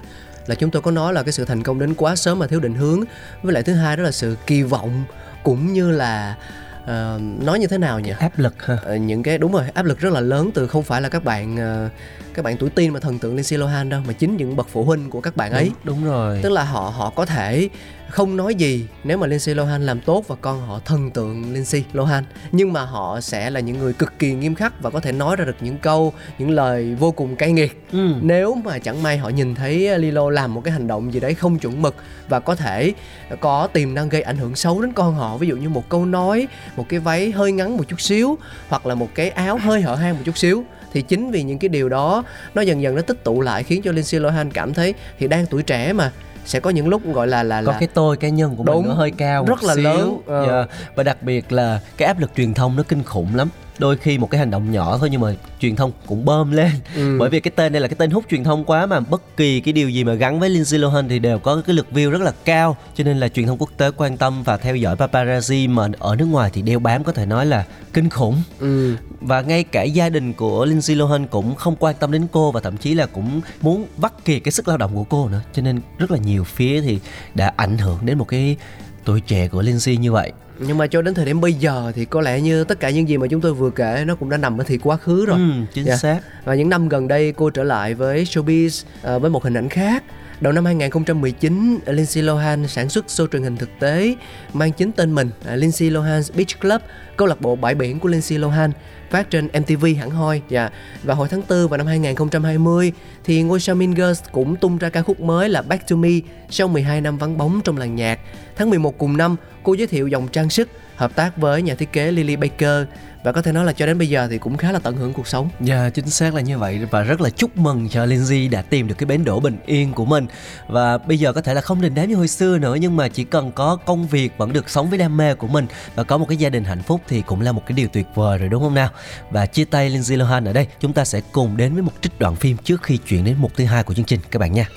là 0.47 0.55
chúng 0.55 0.71
tôi 0.71 0.83
có 0.83 0.91
nói 0.91 1.13
là 1.13 1.23
cái 1.23 1.33
sự 1.33 1.45
thành 1.45 1.63
công 1.63 1.79
đến 1.79 1.95
quá 1.95 2.17
sớm 2.17 2.39
mà 2.39 2.47
thiếu 2.47 2.61
định 2.61 2.75
hướng 2.75 3.01
với 3.43 3.55
lại 3.55 3.63
thứ 3.63 3.75
hai 3.75 3.97
đó 3.97 4.03
là 4.03 4.11
sự 4.11 4.37
kỳ 4.47 4.63
vọng 4.63 5.05
cũng 5.43 5.73
như 5.73 5.91
là 5.91 6.37
ờ, 6.87 7.21
nói 7.41 7.59
như 7.59 7.67
thế 7.67 7.79
nào 7.79 8.01
nhỉ 8.01 8.13
Áp 8.19 8.39
lực 8.39 8.67
ha. 8.67 8.79
Ờ, 8.85 8.97
những 8.97 9.23
cái 9.23 9.39
đúng 9.39 9.53
rồi 9.53 9.63
áp 9.75 9.85
lực 9.85 9.99
rất 9.99 10.13
là 10.13 10.21
lớn 10.21 10.51
từ 10.55 10.67
không 10.67 10.83
phải 10.83 11.01
là 11.01 11.09
các 11.09 11.25
bạn 11.25 11.57
ờ, 11.57 11.89
các 12.35 12.45
bạn 12.45 12.57
tuổi 12.57 12.71
teen 12.71 12.93
mà 12.93 13.01
thần 13.01 13.19
tượng 13.19 13.35
Lindsay 13.37 13.59
Lohan 13.59 13.89
đâu 13.89 14.01
mà 14.07 14.13
chính 14.13 14.37
những 14.37 14.57
bậc 14.57 14.69
phụ 14.69 14.85
huynh 14.85 15.11
của 15.11 15.21
các 15.21 15.37
bạn 15.37 15.53
ấy 15.53 15.65
Đúng, 15.85 15.97
đúng 16.03 16.11
rồi. 16.11 16.41
tức 16.43 16.53
là 16.53 16.65
họ 16.65 16.81
họ 16.97 17.11
có 17.11 17.27
thể 17.27 17.69
không 18.13 18.37
nói 18.37 18.55
gì 18.55 18.87
nếu 19.05 19.19
mà 19.19 19.27
Lindsay 19.27 19.55
Lohan 19.55 19.87
làm 19.87 20.01
tốt 20.01 20.25
và 20.29 20.37
con 20.41 20.67
họ 20.67 20.81
thần 20.85 21.11
tượng 21.11 21.53
Lindsay 21.53 21.85
Lohan. 21.93 22.25
Nhưng 22.53 22.73
mà 22.73 22.85
họ 22.85 23.21
sẽ 23.21 23.51
là 23.51 23.61
những 23.61 23.79
người 23.79 23.93
cực 23.93 24.19
kỳ 24.19 24.33
nghiêm 24.35 24.55
khắc 24.55 24.83
và 24.83 24.91
có 24.91 25.01
thể 25.01 25.13
nói 25.13 25.37
ra 25.37 25.45
được 25.45 25.57
những 25.61 25.79
câu 25.79 26.13
những 26.39 26.51
lời 26.51 26.95
vô 26.95 27.13
cùng 27.13 27.37
cay 27.37 27.53
nghiệt. 27.53 27.83
Ừ. 27.93 28.15
nếu 28.21 28.55
mà 28.65 28.79
chẳng 28.79 29.03
may 29.03 29.19
họ 29.19 29.29
nhìn 29.29 29.55
thấy 29.55 29.99
Lilo 29.99 30.31
làm 30.31 30.55
một 30.55 30.61
cái 30.65 30.73
hành 30.73 30.87
động 30.87 31.13
gì 31.13 31.21
đấy 31.21 31.35
không 31.35 31.59
chuẩn 31.59 31.83
mực 31.83 31.95
và 32.29 32.41
có 32.41 32.55
thể 32.55 32.93
có 33.41 33.67
tiềm 33.73 33.95
năng 33.95 34.09
gây 34.09 34.23
ảnh 34.23 34.37
hưởng 34.37 34.57
xấu 34.57 34.83
đến 34.83 34.93
con 34.93 35.15
họ 35.15 35.37
ví 35.37 35.49
dụ 35.49 35.57
như 35.57 35.69
một 35.69 35.89
câu 35.89 36.07
nói 36.07 36.49
một 36.77 36.89
cái 36.89 37.01
váy 37.01 37.31
hơi 37.31 37.53
ngắn 37.53 37.77
một 37.77 37.85
chút 37.89 38.01
xíu 38.01 38.39
hoặc 38.69 38.87
là 38.87 38.95
một 38.95 39.09
cái 39.15 39.31
áo 39.31 39.59
hơi 39.59 39.83
hở 39.83 39.95
hang 39.95 40.15
một 40.15 40.23
chút 40.25 40.39
xíu 40.39 40.65
thì 40.93 41.03
chính 41.03 41.31
vì 41.31 41.43
những 41.43 41.59
cái 41.59 41.69
điều 41.69 41.89
đó 41.89 42.25
nó 42.55 42.63
dần 42.63 42.83
dần 42.83 42.95
nó 42.95 43.03
tích 43.03 43.25
tụ 43.25 43.41
lại 43.41 43.63
khiến 43.63 43.83
cho 43.83 43.93
Lindsay 43.93 44.21
Lohan 44.21 44.51
cảm 44.51 44.75
thấy 44.75 44.95
thì 45.19 45.29
đang 45.29 45.47
tuổi 45.47 45.63
trẻ 45.63 45.93
mà 45.93 46.13
sẽ 46.45 46.61
có 46.61 46.71
những 46.71 46.89
lúc 46.89 47.03
gọi 47.15 47.27
là 47.27 47.43
là 47.43 47.63
có 47.67 47.73
là 47.73 47.79
cái 47.79 47.89
tôi 47.95 48.17
cá 48.17 48.29
nhân 48.29 48.57
của 48.57 48.65
Đúng. 48.65 48.77
mình 48.83 48.89
nó 48.89 48.95
hơi 48.95 49.11
cao 49.11 49.45
Rất 49.45 49.63
một 49.63 49.69
là 49.69 49.75
xíu. 49.75 49.85
lớn. 49.85 50.19
Ờ. 50.27 50.47
Dạ. 50.47 50.77
và 50.95 51.03
đặc 51.03 51.23
biệt 51.23 51.53
là 51.53 51.81
cái 51.97 52.07
áp 52.07 52.19
lực 52.19 52.31
truyền 52.37 52.55
thông 52.55 52.77
nó 52.77 52.83
kinh 52.89 53.03
khủng 53.05 53.35
lắm 53.35 53.49
đôi 53.83 53.97
khi 53.97 54.19
một 54.19 54.31
cái 54.31 54.39
hành 54.39 54.51
động 54.51 54.73
nhỏ 54.73 54.99
thôi 54.99 55.09
nhưng 55.13 55.21
mà 55.21 55.35
truyền 55.61 55.77
thông 55.77 55.93
cũng 56.07 56.25
bơm 56.25 56.53
lên. 56.53 56.71
Ừ. 56.97 57.17
bởi 57.19 57.31
vì 57.31 57.41
cái 57.41 57.53
tên 57.57 57.73
này 57.73 57.81
là 57.81 57.89
cái 57.89 57.97
tên 57.99 58.11
hút 58.11 58.25
truyền 58.31 58.45
thông 58.45 58.65
quá 58.65 58.87
mà 58.87 59.01
bất 59.01 59.37
kỳ 59.37 59.61
cái 59.61 59.73
điều 59.73 59.89
gì 59.91 60.05
mà 60.05 60.15
gắn 60.15 60.41
với 60.41 60.51
Lindsay 60.51 60.79
Lohan 60.79 61.09
thì 61.09 61.19
đều 61.19 61.39
có 61.39 61.63
cái 61.67 61.77
lượt 61.77 61.87
view 61.93 62.11
rất 62.11 62.21
là 62.21 62.33
cao. 62.45 62.77
Cho 62.95 63.05
nên 63.05 63.21
là 63.21 63.29
truyền 63.29 63.47
thông 63.47 63.59
quốc 63.59 63.71
tế 63.77 63.91
quan 63.97 64.17
tâm 64.17 64.43
và 64.43 64.57
theo 64.57 64.77
dõi 64.77 64.97
paparazzi 64.97 65.71
mà 65.71 65.89
ở 65.99 66.17
nước 66.17 66.25
ngoài 66.25 66.51
thì 66.53 66.63
đeo 66.63 66.79
bám 66.79 67.05
có 67.05 67.13
thể 67.13 67.27
nói 67.27 67.47
là 67.47 67.67
kinh 67.93 68.11
khủng. 68.11 68.43
Ừ. 68.59 68.95
và 69.21 69.41
ngay 69.41 69.65
cả 69.65 69.83
gia 69.83 70.09
đình 70.09 70.33
của 70.33 70.65
Lindsay 70.65 70.97
Lohan 70.97 71.27
cũng 71.27 71.55
không 71.55 71.77
quan 71.79 71.95
tâm 71.99 72.13
đến 72.13 72.27
cô 72.33 72.53
và 72.53 72.61
thậm 72.61 72.77
chí 72.77 72.95
là 72.95 73.07
cũng 73.07 73.41
muốn 73.61 73.87
vắt 73.97 74.25
kiệt 74.25 74.45
cái 74.45 74.53
sức 74.53 74.69
lao 74.69 74.77
động 74.77 74.95
của 74.95 75.05
cô 75.05 75.29
nữa. 75.29 75.41
Cho 75.53 75.63
nên 75.63 75.81
rất 75.99 76.11
là 76.11 76.19
nhiều 76.19 76.45
phía 76.45 76.81
thì 76.81 76.99
đã 77.35 77.53
ảnh 77.57 77.79
hưởng 77.79 77.99
đến 78.03 78.19
một 78.19 78.29
cái 78.29 78.57
tuổi 79.05 79.21
trẻ 79.21 79.49
của 79.49 79.63
Lindsay 79.63 79.97
như 79.97 80.13
vậy 80.13 80.33
nhưng 80.67 80.79
mà 80.79 80.87
cho 80.87 81.03
đến 81.03 81.15
thời 81.15 81.25
điểm 81.25 81.41
bây 81.41 81.53
giờ 81.53 81.93
thì 81.95 82.05
có 82.05 82.21
lẽ 82.21 82.41
như 82.41 82.65
tất 82.65 82.81
cả 82.81 82.91
những 82.91 83.09
gì 83.09 83.17
mà 83.17 83.27
chúng 83.27 83.41
tôi 83.41 83.55
vừa 83.55 83.71
kể 83.71 84.05
nó 84.07 84.15
cũng 84.15 84.31
đã 84.31 84.37
nằm 84.37 84.59
ở 84.59 84.65
thì 84.67 84.79
quá 84.79 84.97
khứ 84.97 85.27
rồi 85.27 85.39
ừ, 85.39 85.51
chính 85.75 85.85
Dạ. 85.85 85.97
xác 85.97 86.21
Và 86.45 86.55
những 86.55 86.69
năm 86.69 86.89
gần 86.89 87.09
đây 87.09 87.33
cô 87.37 87.51
trở 87.51 87.63
lại 87.65 87.95
với 87.95 88.25
showbiz 88.25 88.85
à, 89.03 89.19
với 89.19 89.31
một 89.31 89.45
hình 89.45 89.55
ảnh 89.55 89.69
khác. 89.69 90.05
Đầu 90.41 90.53
năm 90.53 90.65
2019, 90.65 91.79
Lindsay 91.87 92.23
Lohan 92.23 92.69
sản 92.69 92.89
xuất 92.89 93.05
show 93.09 93.27
truyền 93.27 93.43
hình 93.43 93.57
thực 93.57 93.71
tế 93.81 94.15
mang 94.53 94.73
chính 94.73 94.93
tên 94.93 95.15
mình 95.15 95.31
à, 95.47 95.57
Lindsay 95.57 95.91
Lohan's 95.91 96.31
Beach 96.37 96.61
Club, 96.61 96.81
câu 97.17 97.29
lạc 97.29 97.41
bộ 97.41 97.57
bãi 97.57 97.75
biển 97.75 97.99
của 97.99 98.09
Lindsay 98.09 98.39
Lohan 98.39 98.73
phát 99.11 99.31
trên 99.31 99.47
MTV 99.47 99.87
hẳn 99.99 100.11
hoi. 100.11 100.43
và 100.51 100.71
Và 101.03 101.15
hồi 101.15 101.29
tháng 101.29 101.43
4 101.49 101.69
vào 101.69 101.79
năm 101.79 101.87
2020 101.87 102.93
thì 103.25 103.43
ngôi 103.43 103.61
sao 103.61 103.77
Mean 103.77 103.95
Girls 103.95 104.23
cũng 104.33 104.57
tung 104.57 104.79
ra 104.79 104.89
ca 104.89 105.03
khúc 105.03 105.21
mới 105.21 105.49
là 105.49 105.63
Back 105.63 105.89
to 105.89 105.97
Me 105.97 106.11
sau 106.51 106.69
12 106.69 107.01
năm 107.01 107.19
vắng 107.19 107.39
bóng 107.39 107.61
trong 107.65 107.77
làng 107.77 107.97
nhạc. 107.97 108.19
Tháng 108.57 108.71
11 108.71 108.99
cùng 108.99 109.17
năm, 109.17 109.37
Cô 109.63 109.75
giới 109.75 109.87
thiệu 109.87 110.09
dòng 110.09 110.29
trang 110.29 110.51
sức 110.51 110.69
hợp 110.97 111.15
tác 111.15 111.37
với 111.37 111.63
nhà 111.63 111.75
thiết 111.75 111.93
kế 111.93 112.13
Lily 112.13 112.37
Baker 112.37 112.87
và 113.25 113.33
có 113.33 113.43
thể 113.43 113.53
nói 113.53 113.65
là 113.65 113.73
cho 113.73 113.87
đến 113.87 113.99
bây 113.99 114.09
giờ 114.09 114.29
thì 114.31 114.39
cũng 114.39 114.57
khá 114.57 114.73
là 114.73 114.79
tận 114.79 114.97
hưởng 114.97 115.13
cuộc 115.13 115.27
sống. 115.27 115.49
Dạ 115.61 115.91
chính 115.95 116.11
xác 116.11 116.35
là 116.35 116.41
như 116.41 116.59
vậy 116.59 116.81
và 116.91 117.03
rất 117.03 117.21
là 117.21 117.31
chúc 117.31 117.57
mừng 117.57 117.89
cho 117.89 118.05
Lindsay 118.05 118.49
đã 118.49 118.63
tìm 118.63 118.89
được 118.89 118.95
cái 118.99 119.07
bến 119.07 119.25
đỗ 119.25 119.41
bình 119.41 119.57
yên 119.67 119.93
của 119.93 120.05
mình 120.05 120.27
và 120.69 120.99
bây 120.99 121.19
giờ 121.19 121.33
có 121.33 121.41
thể 121.41 121.55
là 121.55 121.61
không 121.61 121.81
đình 121.81 121.95
đám 121.95 122.09
như 122.09 122.17
hồi 122.17 122.29
xưa 122.29 122.59
nữa 122.59 122.77
nhưng 122.81 122.97
mà 122.97 123.09
chỉ 123.09 123.25
cần 123.25 123.53
có 123.53 123.77
công 123.77 124.07
việc 124.07 124.33
vẫn 124.39 124.53
được 124.53 124.71
sống 124.71 124.91
với 124.91 124.99
đam 124.99 125.17
mê 125.17 125.35
của 125.35 125.47
mình 125.47 125.67
và 125.95 126.05
có 126.05 126.19
một 126.19 126.27
cái 126.29 126.37
gia 126.37 126.49
đình 126.49 126.65
hạnh 126.65 126.83
phúc 126.83 127.01
thì 127.09 127.23
cũng 127.23 127.41
là 127.41 127.53
một 127.53 127.63
cái 127.67 127.77
điều 127.77 127.89
tuyệt 127.93 128.07
vời 128.15 128.39
rồi 128.39 128.49
đúng 128.49 128.63
không 128.63 128.75
nào? 128.75 128.89
Và 129.31 129.47
chia 129.47 129.65
tay 129.65 129.91
Lindsay 129.91 130.17
Lohan 130.17 130.45
ở 130.45 130.53
đây 130.53 130.67
chúng 130.81 130.93
ta 130.93 131.05
sẽ 131.05 131.21
cùng 131.33 131.57
đến 131.57 131.75
với 131.75 131.83
một 131.83 131.93
trích 132.01 132.19
đoạn 132.19 132.37
phim 132.37 132.57
trước 132.57 132.83
khi 132.83 132.97
chuyển 132.97 133.25
đến 133.25 133.37
mục 133.39 133.53
thứ 133.57 133.65
hai 133.65 133.83
của 133.83 133.95
chương 133.95 134.05
trình 134.05 134.21
các 134.31 134.39
bạn 134.39 134.53
nha. 134.53 134.69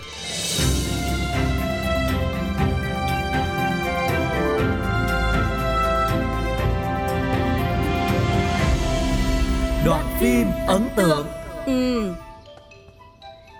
Đoạn 9.85 10.17
phim 10.19 10.47
ấn 10.67 10.87
tượng. 10.95 11.27
Ừ. 11.65 12.13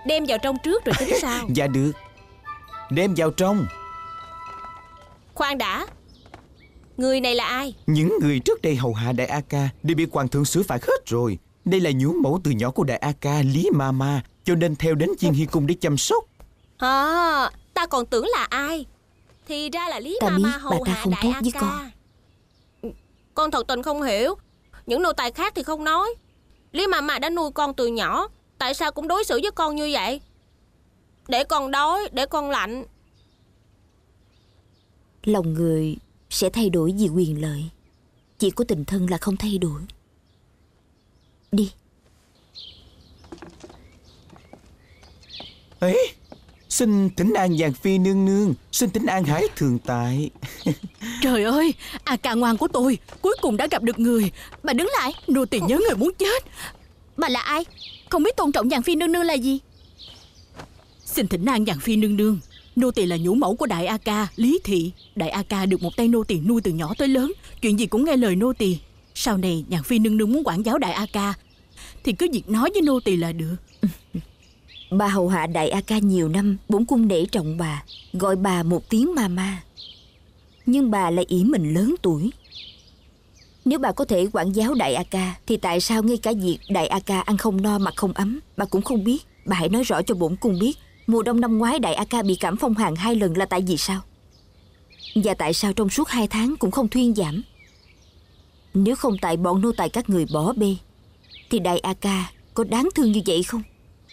Đem 0.06 0.24
vào 0.28 0.38
trong 0.38 0.56
trước 0.64 0.84
rồi 0.84 0.94
tính 0.98 1.14
sao 1.22 1.44
Dạ 1.48 1.66
được. 1.66 1.92
Đem 2.90 3.14
vào 3.16 3.30
trong. 3.30 3.66
Khoan 5.34 5.58
đã 5.58 5.86
Người 6.96 7.20
này 7.20 7.34
là 7.34 7.44
ai? 7.44 7.74
Những 7.86 8.18
người 8.20 8.40
trước 8.40 8.62
đây 8.62 8.76
hầu 8.76 8.94
hạ 8.94 9.12
Đại 9.12 9.26
A 9.26 9.40
Ca 9.40 9.68
Đều 9.82 9.96
bị 9.96 10.06
hoàng 10.12 10.28
thượng 10.28 10.44
xử 10.44 10.62
phạt 10.62 10.84
hết 10.86 11.06
rồi. 11.06 11.38
Đây 11.64 11.80
là 11.80 11.90
nhũ 11.94 12.12
mẫu 12.12 12.40
từ 12.44 12.50
nhỏ 12.50 12.70
của 12.70 12.84
Đại 12.84 12.98
A 12.98 13.12
Ca 13.20 13.42
Lý 13.42 13.70
Mama 13.72 14.22
Cho 14.44 14.54
nên 14.54 14.76
theo 14.76 14.94
đến 14.94 15.10
Chiên 15.18 15.32
Hy 15.32 15.46
Cung 15.46 15.66
để 15.66 15.74
chăm 15.80 15.98
sóc. 15.98 16.24
À 16.76 17.50
Ta 17.74 17.86
còn 17.86 18.06
tưởng 18.06 18.26
là 18.26 18.44
ai? 18.44 18.86
Thì 19.48 19.70
ra 19.70 19.88
là 19.88 20.00
Lý 20.00 20.18
Ta 20.20 20.28
Mama 20.28 20.48
biết 20.48 20.58
hầu 20.60 20.72
bà 20.72 20.78
ta 20.86 20.92
hạ 20.92 21.00
không 21.02 21.12
đại 21.12 21.22
tốt 21.22 21.30
A 21.34 21.40
với 21.40 21.52
ca. 21.52 21.60
con. 21.60 21.90
Con 23.34 23.50
thật 23.50 23.66
tình 23.66 23.82
không 23.82 24.02
hiểu. 24.02 24.34
Những 24.86 25.02
nô 25.02 25.12
tài 25.12 25.30
khác 25.30 25.52
thì 25.56 25.62
không 25.62 25.84
nói. 25.84 26.14
Lý 26.72 26.86
Mama 26.86 27.18
đã 27.18 27.30
nuôi 27.30 27.50
con 27.50 27.74
từ 27.74 27.86
nhỏ. 27.86 28.28
Tại 28.58 28.74
sao 28.74 28.92
cũng 28.92 29.08
đối 29.08 29.24
xử 29.24 29.38
với 29.42 29.50
con 29.50 29.76
như 29.76 29.90
vậy? 29.92 30.20
Để 31.28 31.44
con 31.44 31.70
đói 31.70 32.08
Để 32.12 32.26
con 32.26 32.50
lạnh. 32.50 32.84
Lòng 35.24 35.54
người 35.54 35.96
sẽ 36.30 36.50
thay 36.50 36.70
đổi 36.70 36.94
vì 36.98 37.08
quyền 37.08 37.40
lợi. 37.40 37.64
Chỉ 38.38 38.50
có 38.50 38.64
tình 38.64 38.84
thân 38.84 39.10
là 39.10 39.18
không 39.18 39.36
thay 39.36 39.58
đổi. 39.58 39.82
Đi. 41.52 41.72
Ấy 45.78 46.14
Xin 46.68 47.10
thỉnh 47.16 47.34
an 47.34 47.58
Giàng 47.58 47.72
Phi 47.72 47.98
nương 47.98 48.24
nương 48.24 48.54
Xin 48.72 48.90
thỉnh 48.90 49.06
an 49.06 49.24
Hải 49.24 49.44
thường 49.56 49.78
tại. 49.78 50.30
Trời 51.22 51.44
ơi, 51.44 51.74
à 52.04 52.16
ca 52.16 52.34
ngoan 52.34 52.56
của 52.56 52.68
tôi 52.68 52.98
Cuối 53.20 53.36
cùng 53.40 53.56
đã 53.56 53.66
gặp 53.70 53.82
được 53.82 53.98
người. 53.98 54.30
Bà 54.62 54.72
đứng 54.72 54.88
lại, 55.00 55.14
nô 55.26 55.44
tỳ 55.44 55.60
nhớ 55.60 55.78
người 55.78 55.96
muốn 55.96 56.14
chết. 56.18 56.44
Bà 57.16 57.28
là 57.28 57.40
ai? 57.40 57.64
Không 58.10 58.22
biết 58.22 58.36
tôn 58.36 58.52
trọng 58.52 58.70
Giàng 58.70 58.82
Phi 58.82 58.96
nương 58.96 59.12
nương 59.12 59.22
là 59.22 59.34
gì? 59.34 59.58
Xin 61.04 61.28
thỉnh 61.28 61.44
an 61.44 61.66
Giàng 61.66 61.80
Phi 61.80 61.96
nương 61.96 62.16
nương 62.16 62.40
Nô 62.76 62.90
tỳ 62.90 63.06
là 63.06 63.16
nhũ 63.16 63.34
mẫu 63.34 63.56
của 63.56 63.66
Đại 63.66 63.86
A 63.86 63.98
Ca, 63.98 64.28
Lý 64.36 64.58
Thị. 64.64 64.92
Đại 65.14 65.28
A 65.28 65.42
Ca 65.42 65.66
được 65.66 65.82
một 65.82 65.96
tay 65.96 66.08
nô 66.08 66.24
tỳ 66.24 66.40
nuôi 66.40 66.60
từ 66.60 66.70
nhỏ 66.70 66.94
tới 66.98 67.08
lớn. 67.08 67.32
Chuyện 67.62 67.78
gì 67.78 67.86
cũng 67.86 68.04
nghe 68.04 68.16
lời 68.16 68.36
nô 68.36 68.52
tỳ. 68.52 68.78
Sau 69.14 69.36
này 69.36 69.64
nhàn 69.68 69.82
Phi 69.82 69.98
nương 69.98 70.16
nương 70.16 70.32
muốn 70.32 70.42
quản 70.44 70.62
giáo 70.62 70.78
Đại 70.78 70.92
A 70.92 71.06
Ca 71.12 71.34
Thì 72.04 72.12
cứ 72.12 72.28
việc 72.32 72.50
nói 72.50 72.70
với 72.72 72.82
nô 72.82 73.00
tỳ 73.00 73.16
là 73.16 73.32
được. 73.32 73.56
Bà 74.90 75.08
hầu 75.08 75.28
hạ 75.28 75.46
đại 75.46 75.70
A 75.70 75.80
ca 75.80 75.98
nhiều 75.98 76.28
năm 76.28 76.56
Bổn 76.68 76.84
cung 76.84 77.08
nể 77.08 77.24
trọng 77.24 77.56
bà 77.58 77.84
Gọi 78.12 78.36
bà 78.36 78.62
một 78.62 78.88
tiếng 78.90 79.14
mama 79.14 79.62
Nhưng 80.66 80.90
bà 80.90 81.10
lại 81.10 81.24
ý 81.28 81.44
mình 81.44 81.74
lớn 81.74 81.94
tuổi. 82.02 82.30
Nếu 83.64 83.78
bà 83.78 83.92
có 83.92 84.04
thể 84.04 84.26
quản 84.32 84.52
giáo 84.52 84.74
đại 84.74 84.94
A 84.94 85.02
ca 85.02 85.34
Thì 85.46 85.56
tại 85.56 85.80
sao 85.80 86.02
ngay 86.02 86.16
cả 86.16 86.32
việc 86.42 86.58
đại 86.70 86.86
A 86.86 87.00
ca 87.00 87.20
ăn 87.20 87.36
không 87.36 87.62
no 87.62 87.78
mặc 87.78 87.94
không 87.96 88.12
ấm 88.12 88.40
Bà 88.56 88.64
cũng 88.64 88.82
không 88.82 89.04
biết. 89.04 89.18
Bà 89.46 89.56
hãy 89.56 89.68
nói 89.68 89.82
rõ 89.82 90.02
cho 90.02 90.14
bổn 90.14 90.36
cung 90.36 90.58
biết. 90.58 90.78
Mùa 91.06 91.22
đông 91.22 91.40
năm 91.40 91.58
ngoái 91.58 91.78
đại 91.78 91.94
A 91.94 92.04
ca 92.04 92.22
bị 92.22 92.34
cảm 92.34 92.56
phong 92.56 92.74
hàn 92.74 92.96
hai 92.96 93.14
lần 93.14 93.36
là 93.36 93.46
tại 93.46 93.62
vì 93.66 93.76
sao? 93.76 94.00
Và 95.14 95.34
tại 95.34 95.54
sao 95.54 95.72
trong 95.72 95.90
suốt 95.90 96.08
hai 96.08 96.28
tháng 96.28 96.56
cũng 96.56 96.70
không 96.70 96.88
thuyên 96.88 97.14
giảm? 97.14 97.42
Nếu 98.74 98.96
không 98.96 99.16
tại 99.20 99.36
bọn 99.36 99.60
nô 99.60 99.72
tài 99.72 99.88
các 99.88 100.10
người 100.10 100.26
bỏ 100.32 100.52
bê 100.52 100.76
Thì 101.50 101.58
đại 101.58 101.78
A 101.78 101.94
ca 101.94 102.30
có 102.54 102.64
đáng 102.64 102.88
thương 102.94 103.12
như 103.12 103.20
vậy 103.26 103.42
không? 103.42 103.62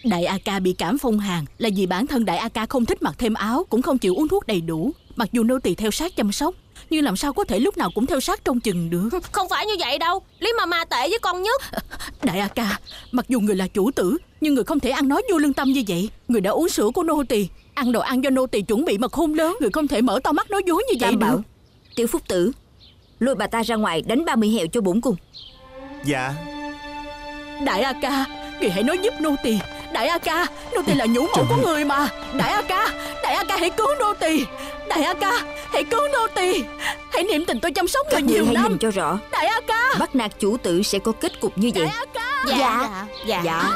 Đại 0.04 0.26
A 0.26 0.38
Ca 0.46 0.60
bị 0.60 0.74
cảm 0.74 0.98
phong 0.98 1.20
hàn 1.20 1.46
là 1.58 1.70
vì 1.76 1.86
bản 1.86 2.08
thân 2.08 2.26
Đại 2.26 2.38
A 2.38 2.50
Ca 2.50 2.66
không 2.66 2.86
thích 2.86 3.02
mặc 3.02 3.16
thêm 3.18 3.34
áo, 3.34 3.66
cũng 3.70 3.82
không 3.82 3.98
chịu 3.98 4.16
uống 4.16 4.28
thuốc 4.28 4.48
đầy 4.48 4.62
đủ. 4.62 4.92
Mặc 5.16 5.30
dù 5.32 5.44
nô 5.44 5.60
tỳ 5.60 5.76
theo 5.76 5.92
sát 5.92 6.16
chăm 6.16 6.32
sóc, 6.32 6.56
nhưng 6.94 7.04
làm 7.04 7.16
sao 7.16 7.34
có 7.34 7.44
thể 7.44 7.60
lúc 7.60 7.78
nào 7.78 7.90
cũng 7.96 8.06
theo 8.06 8.20
sát 8.20 8.46
trong 8.46 8.60
chừng 8.60 8.90
được. 8.90 9.10
Không 9.32 9.50
phải 9.50 9.66
như 9.66 9.74
vậy 9.80 9.98
đâu 9.98 10.22
Lý 10.40 10.54
Mama 10.58 10.86
tệ 10.86 11.10
với 11.10 11.20
con 11.22 11.42
nhất 11.42 11.62
Đại 12.24 12.40
A 12.40 12.48
Ca, 12.48 12.80
mặc 13.12 13.26
dù 13.30 13.40
người 13.40 13.56
là 13.56 13.68
chủ 13.68 13.92
tử, 13.92 14.18
nhưng 14.42 14.54
người 14.54 14.64
không 14.64 14.80
thể 14.80 14.90
ăn 14.90 15.08
nói 15.08 15.22
vô 15.32 15.38
lương 15.38 15.54
tâm 15.54 15.72
như 15.72 15.84
vậy. 15.88 16.10
Người 16.28 16.42
đã 16.42 16.52
uống 16.52 16.70
sữa 16.70 16.90
của 16.94 17.04
nô 17.04 17.24
tỳ, 17.30 17.48
ăn 17.74 17.92
đồ 17.92 18.00
ăn 18.00 18.24
do 18.24 18.30
nô 18.30 18.48
tỳ 18.48 18.62
chuẩn 18.62 18.86
bị 18.86 18.98
mà 18.98 19.08
khôn 19.08 19.34
lớn, 19.34 19.58
người 19.60 19.70
không 19.74 19.88
thể 19.88 20.02
mở 20.02 20.20
to 20.24 20.32
mắt 20.32 20.52
nói 20.52 20.62
dối 20.66 20.84
như 20.90 20.98
vậy 21.00 21.12
Tam 21.12 21.20
bảo. 21.20 21.42
Tiểu 21.96 22.08
Phúc 22.08 22.22
Tử 22.28 22.52
Lôi 23.20 23.36
bà 23.36 23.48
ta 23.48 23.64
ra 23.64 23.76
ngoài 23.76 24.02
đánh 24.02 24.26
30 24.26 24.50
heo 24.50 24.68
cho 24.68 24.82
bổn 24.82 25.02
cung 25.02 25.16
Dạ 26.06 26.34
Đại 27.66 27.82
A 27.82 27.94
Ca, 28.02 28.26
người 28.62 28.70
hãy 28.70 28.84
nói 28.84 28.98
giúp 28.98 29.14
nô 29.20 29.36
tỳ. 29.44 29.58
Đại 29.94 30.08
A 30.08 30.18
Ca, 30.18 30.46
nô 30.74 30.82
tỳ 30.82 30.94
là 30.94 31.06
nhũ 31.06 31.22
mẫu 31.22 31.46
của 31.50 31.58
người 31.66 31.86
mà. 31.86 32.08
Đại 32.34 32.52
A 32.52 32.62
Ca, 32.62 32.88
Đại 33.24 33.34
A 33.34 33.44
Ca 33.44 33.58
hãy 33.58 33.70
cứu 33.70 33.88
nô 34.00 34.14
tỳ. 34.14 34.46
Đại 34.90 35.04
A 35.04 35.14
Ca, 35.14 35.32
hãy 35.74 35.84
cứu 35.84 36.02
nô 36.14 36.28
tỳ. 36.36 36.64
Hãy 37.12 37.24
niệm 37.24 37.46
tình 37.46 37.60
tôi 37.60 37.72
chăm 37.72 37.88
sóc 37.88 38.08
người 38.08 38.14
Các 38.16 38.24
người 38.24 38.34
nhiều 38.34 38.46
hãy 38.46 38.54
năm. 38.54 38.68
nhìn 38.70 38.78
cho 38.78 38.92
rõ. 38.92 39.20
Đại 39.32 39.46
A 39.46 39.62
Ca, 39.68 39.96
Bắt 40.00 40.16
nạt 40.16 40.32
chủ 40.40 40.58
tử 40.58 40.84
sẽ 40.84 41.00
có 41.00 41.12
kết 41.12 41.40
cục 41.40 41.58
như 41.58 41.72
vậy. 41.76 41.86
Đại 41.86 41.96
A 41.98 42.06
Ca. 42.14 42.46
Dạ 42.48 42.90
Dạ, 43.26 43.42
Dạ 43.44 43.70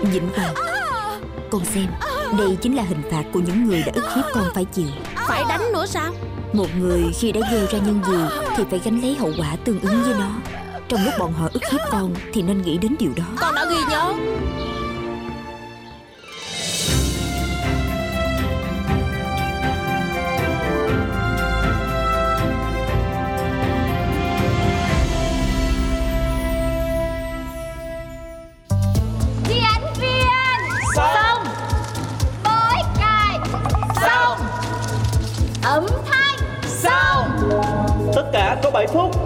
Vĩnh 0.00 0.28
Hoàng 0.36 0.54
Con 1.50 1.64
xem 1.64 1.86
Đây 2.38 2.56
chính 2.62 2.74
là 2.76 2.82
hình 2.82 3.02
phạt 3.10 3.22
của 3.32 3.40
những 3.40 3.68
người 3.68 3.82
đã 3.86 3.92
ức 3.94 4.04
hiếp 4.16 4.24
con 4.34 4.44
phải 4.54 4.64
chịu. 4.64 4.86
Phải 5.28 5.42
đánh 5.48 5.72
nữa 5.72 5.86
sao? 5.86 6.12
Một 6.52 6.66
người 6.78 7.02
khi 7.18 7.32
đã 7.32 7.40
gieo 7.52 7.66
ra 7.66 7.78
nhân 7.78 8.00
gì 8.06 8.46
Thì 8.56 8.64
phải 8.70 8.80
gánh 8.84 9.00
lấy 9.02 9.14
hậu 9.14 9.32
quả 9.38 9.56
tương 9.64 9.80
ứng 9.80 10.02
với 10.02 10.14
nó. 10.18 10.30
Trong 10.88 11.04
lúc 11.04 11.14
bọn 11.18 11.32
họ 11.32 11.48
ức 11.52 11.62
hiếp 11.72 11.80
con 11.90 12.14
Thì 12.32 12.42
nên 12.42 12.62
nghĩ 12.62 12.78
đến 12.78 12.96
điều 12.98 13.10
đó. 13.16 13.24
Con 13.40 13.54
đã 13.54 13.64
ghi 13.70 13.76
nhớ 13.90 14.12
Ấm 35.62 35.86
thanh 36.06 36.38
Xong 36.62 37.50
tất 38.14 38.30
cả 38.32 38.60
có 38.62 38.70
7 38.70 38.86
phút. 38.86 39.16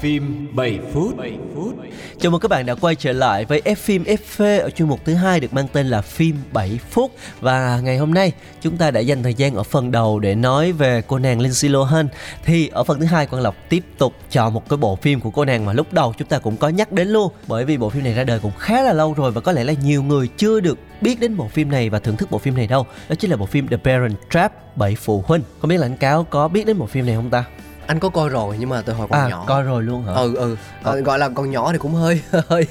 Phim 0.00 0.48
7 0.52 0.78
phút. 0.92 1.16
7 1.16 1.38
phút 1.54 1.74
Chào 2.22 2.30
mừng 2.32 2.40
các 2.40 2.48
bạn 2.48 2.66
đã 2.66 2.74
quay 2.74 2.94
trở 2.94 3.12
lại 3.12 3.44
với 3.44 3.62
F 3.64 3.74
phim 3.74 4.02
FV 4.02 4.60
ở 4.60 4.70
chuyên 4.70 4.88
mục 4.88 5.00
thứ 5.04 5.14
hai 5.14 5.40
được 5.40 5.54
mang 5.54 5.68
tên 5.72 5.86
là 5.86 6.02
phim 6.02 6.36
7 6.52 6.78
phút. 6.90 7.12
Và 7.40 7.80
ngày 7.84 7.98
hôm 7.98 8.14
nay, 8.14 8.32
chúng 8.60 8.76
ta 8.76 8.90
đã 8.90 9.00
dành 9.00 9.22
thời 9.22 9.34
gian 9.34 9.54
ở 9.54 9.62
phần 9.62 9.90
đầu 9.90 10.18
để 10.18 10.34
nói 10.34 10.72
về 10.72 11.02
cô 11.06 11.18
nàng 11.18 11.40
Lindsay 11.40 11.70
Lohan. 11.70 12.08
Thì 12.44 12.68
ở 12.68 12.84
phần 12.84 13.00
thứ 13.00 13.06
hai, 13.06 13.26
Quang 13.26 13.42
Lộc 13.42 13.56
tiếp 13.68 13.84
tục 13.98 14.14
chọn 14.30 14.54
một 14.54 14.68
cái 14.68 14.76
bộ 14.76 14.96
phim 14.96 15.20
của 15.20 15.30
cô 15.30 15.44
nàng 15.44 15.64
mà 15.64 15.72
lúc 15.72 15.92
đầu 15.92 16.14
chúng 16.18 16.28
ta 16.28 16.38
cũng 16.38 16.56
có 16.56 16.68
nhắc 16.68 16.92
đến 16.92 17.08
luôn. 17.08 17.32
Bởi 17.46 17.64
vì 17.64 17.76
bộ 17.76 17.90
phim 17.90 18.04
này 18.04 18.14
ra 18.14 18.24
đời 18.24 18.38
cũng 18.38 18.52
khá 18.58 18.82
là 18.82 18.92
lâu 18.92 19.14
rồi 19.14 19.30
và 19.30 19.40
có 19.40 19.52
lẽ 19.52 19.64
là 19.64 19.72
nhiều 19.72 20.02
người 20.02 20.28
chưa 20.36 20.60
được 20.60 20.78
biết 21.00 21.20
đến 21.20 21.36
bộ 21.36 21.48
phim 21.48 21.70
này 21.70 21.90
và 21.90 21.98
thưởng 21.98 22.16
thức 22.16 22.30
bộ 22.30 22.38
phim 22.38 22.56
này 22.56 22.66
đâu. 22.66 22.86
Đó 23.08 23.14
chính 23.14 23.30
là 23.30 23.36
bộ 23.36 23.46
phim 23.46 23.68
The 23.68 23.76
Parent 23.76 24.16
Trap, 24.30 24.76
bảy 24.76 24.94
phụ 24.94 25.24
huynh. 25.26 25.42
Không 25.60 25.68
biết 25.68 25.78
là 25.78 25.86
anh 25.86 25.96
cáo 25.96 26.26
có 26.30 26.48
biết 26.48 26.66
đến 26.66 26.78
bộ 26.78 26.86
phim 26.86 27.06
này 27.06 27.14
không 27.14 27.30
ta? 27.30 27.44
Anh 27.86 27.98
có 28.00 28.08
coi 28.08 28.28
rồi 28.28 28.56
nhưng 28.58 28.68
mà 28.68 28.82
từ 28.82 28.92
hồi 28.92 29.06
còn 29.10 29.18
à 29.20 29.28
nhỏ. 29.28 29.44
coi 29.48 29.62
rồi 29.62 29.82
luôn 29.82 30.04
hả? 30.04 30.12
Ừ 30.12 30.34
ừ. 30.34 30.56
Ờ, 30.82 31.00
gọi 31.00 31.18
là 31.18 31.28
còn 31.28 31.50
nhỏ 31.50 31.72
thì 31.72 31.78
cũng 31.78 31.94
hơi 31.94 32.20
hơi 32.48 32.66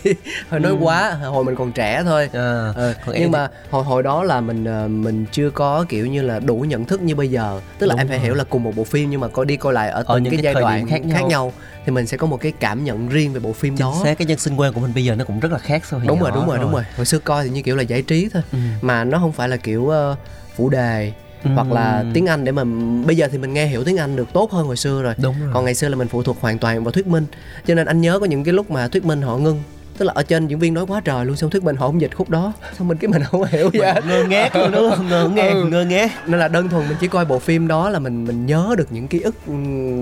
hơi 0.50 0.60
nói 0.60 0.72
quá. 0.82 1.14
Hồi 1.14 1.44
mình 1.44 1.56
còn 1.56 1.72
trẻ 1.72 2.04
thôi. 2.04 2.30
À, 2.34 2.74
Ờ, 2.76 2.94
còn 3.06 3.16
em 3.16 3.22
nhưng 3.22 3.32
thì- 3.32 3.38
mà 3.38 3.48
hồi 3.70 3.84
hồi 3.84 4.04
đó 4.04 4.24
là 4.24 4.42
mình 4.42 4.66
ờ, 4.66 4.88
mình 4.88 5.26
chưa 5.32 5.50
có 5.50 5.86
kiểu 5.90 6.08
như 6.08 6.22
là 6.22 6.40
đủ 6.40 6.56
nhận 6.60 6.86
thức 6.86 7.02
như 7.02 7.16
bây 7.16 7.28
giờ. 7.30 7.62
Tức 7.80 7.88
là 7.88 7.92
Đúng 7.94 8.00
em 8.00 8.08
phải 8.08 8.18
rồi. 8.18 8.26
hiểu 8.26 8.34
là 8.36 8.44
cùng 8.44 8.64
một 8.64 8.72
bộ 8.76 8.84
phim 8.84 9.10
nhưng 9.10 9.22
mà 9.22 9.28
coi 9.28 9.46
đi 9.46 9.56
coi 9.58 9.74
lại 9.74 9.90
ở 9.90 10.04
từng 10.08 10.24
những 10.24 10.32
cái, 10.32 10.42
cái 10.44 10.54
giai 10.54 10.62
đoạn 10.62 10.88
khác 10.88 11.06
nhau. 11.06 11.18
khác 11.18 11.26
nhau. 11.30 11.54
thì 11.86 11.92
mình 11.92 12.08
sẽ 12.08 12.18
có 12.18 12.28
một 12.28 12.38
cái 12.42 12.54
cảm 12.60 12.84
nhận 12.84 13.10
riêng 13.10 13.34
về 13.34 13.40
bộ 13.40 13.54
phim 13.54 13.76
chính 13.78 13.86
đó. 13.86 13.96
xác 14.04 14.18
cái 14.18 14.26
nhân 14.26 14.38
sinh 14.40 14.56
quan 14.56 14.74
của 14.74 14.80
mình 14.80 14.92
bây 14.94 15.04
giờ 15.06 15.16
nó 15.16 15.24
cũng 15.26 15.40
rất 15.40 15.52
là 15.52 15.58
khác 15.58 15.86
so 15.86 15.98
với 15.98 16.08
đúng 16.08 16.20
rồi 16.20 16.32
đúng 16.36 16.48
rồi 16.48 16.58
đúng 16.60 16.72
rồi. 16.74 16.84
Hồi 16.98 17.06
xưa 17.06 17.20
coi 17.20 17.44
thì 17.44 17.50
như 17.50 17.62
kiểu 17.62 17.76
là 17.76 17.84
giải 17.84 18.02
trí 18.02 18.30
thôi. 18.34 18.44
Ừ. 18.52 18.58
mà 18.82 19.04
nó 19.04 19.20
không 19.20 19.32
phải 19.32 19.50
là 19.50 19.58
kiểu 19.58 19.90
ờ, 19.90 20.16
phụ 20.56 20.70
đề 20.70 21.12
hoặc 21.44 21.72
là 21.72 22.00
Ừ. 22.00 22.06
tiếng 22.14 22.26
Anh 22.26 22.44
để 22.46 22.52
mà 22.52 22.64
bây 23.06 23.18
giờ 23.18 23.28
thì 23.32 23.38
mình 23.38 23.54
nghe 23.54 23.66
hiểu 23.66 23.84
tiếng 23.84 23.98
Anh 23.98 24.16
được 24.16 24.34
tốt 24.34 24.52
hơn 24.52 24.68
hồi 24.68 24.78
xưa 24.78 25.02
rồi. 25.02 25.14
Đúng 25.24 25.36
rồi. 25.42 25.50
Còn 25.54 25.66
ngày 25.66 25.76
xưa 25.76 25.88
là 25.90 25.96
mình 25.96 26.08
phụ 26.08 26.24
thuộc 26.24 26.38
hoàn 26.42 26.58
toàn 26.58 26.84
vào 26.84 26.92
thuyết 26.92 27.08
minh. 27.08 27.26
Cho 27.68 27.76
nên 27.76 27.88
anh 27.88 28.02
nhớ 28.02 28.20
có 28.20 28.26
những 28.26 28.44
cái 28.44 28.54
lúc 28.54 28.72
mà 28.72 28.88
thuyết 28.88 29.06
minh 29.06 29.22
họ 29.22 29.38
ngưng 29.38 29.64
tức 29.98 30.06
là 30.06 30.14
ở 30.16 30.24
trên 30.24 30.48
diễn 30.48 30.60
viên 30.60 30.74
nói 30.74 30.86
quá 30.88 31.02
trời 31.06 31.26
luôn 31.26 31.36
xong 31.36 31.50
thuyết 31.50 31.64
minh 31.64 31.76
họ 31.76 31.88
không 31.88 32.02
dịch 32.02 32.16
khúc 32.16 32.30
đó. 32.30 32.54
Xong 32.78 32.88
mình 32.88 32.98
cái 32.98 33.08
mình 33.10 33.22
không 33.24 33.44
hiểu. 33.44 33.70
Gì 33.74 33.80
hết 33.80 34.06
ngơ 34.08 34.24
ngác 34.24 34.56
luôn 34.56 34.72
đúng 34.72 34.92
không? 34.92 35.10
Ngơ 35.10 35.30
ngác 35.30 35.52
Ừ. 35.54 35.66
ngơ 35.66 35.86
ngác. 35.86 36.12
Nên 36.30 36.40
là 36.40 36.48
đơn 36.48 36.70
thuần 36.70 36.88
mình 36.88 36.98
chỉ 37.00 37.08
coi 37.08 37.26
bộ 37.26 37.40
phim 37.40 37.68
đó 37.68 37.90
là 37.90 38.00
mình 38.00 38.26
mình 38.26 38.46
nhớ 38.46 38.76
được 38.78 38.88
những 38.92 39.08
ký 39.08 39.20
ức 39.20 39.36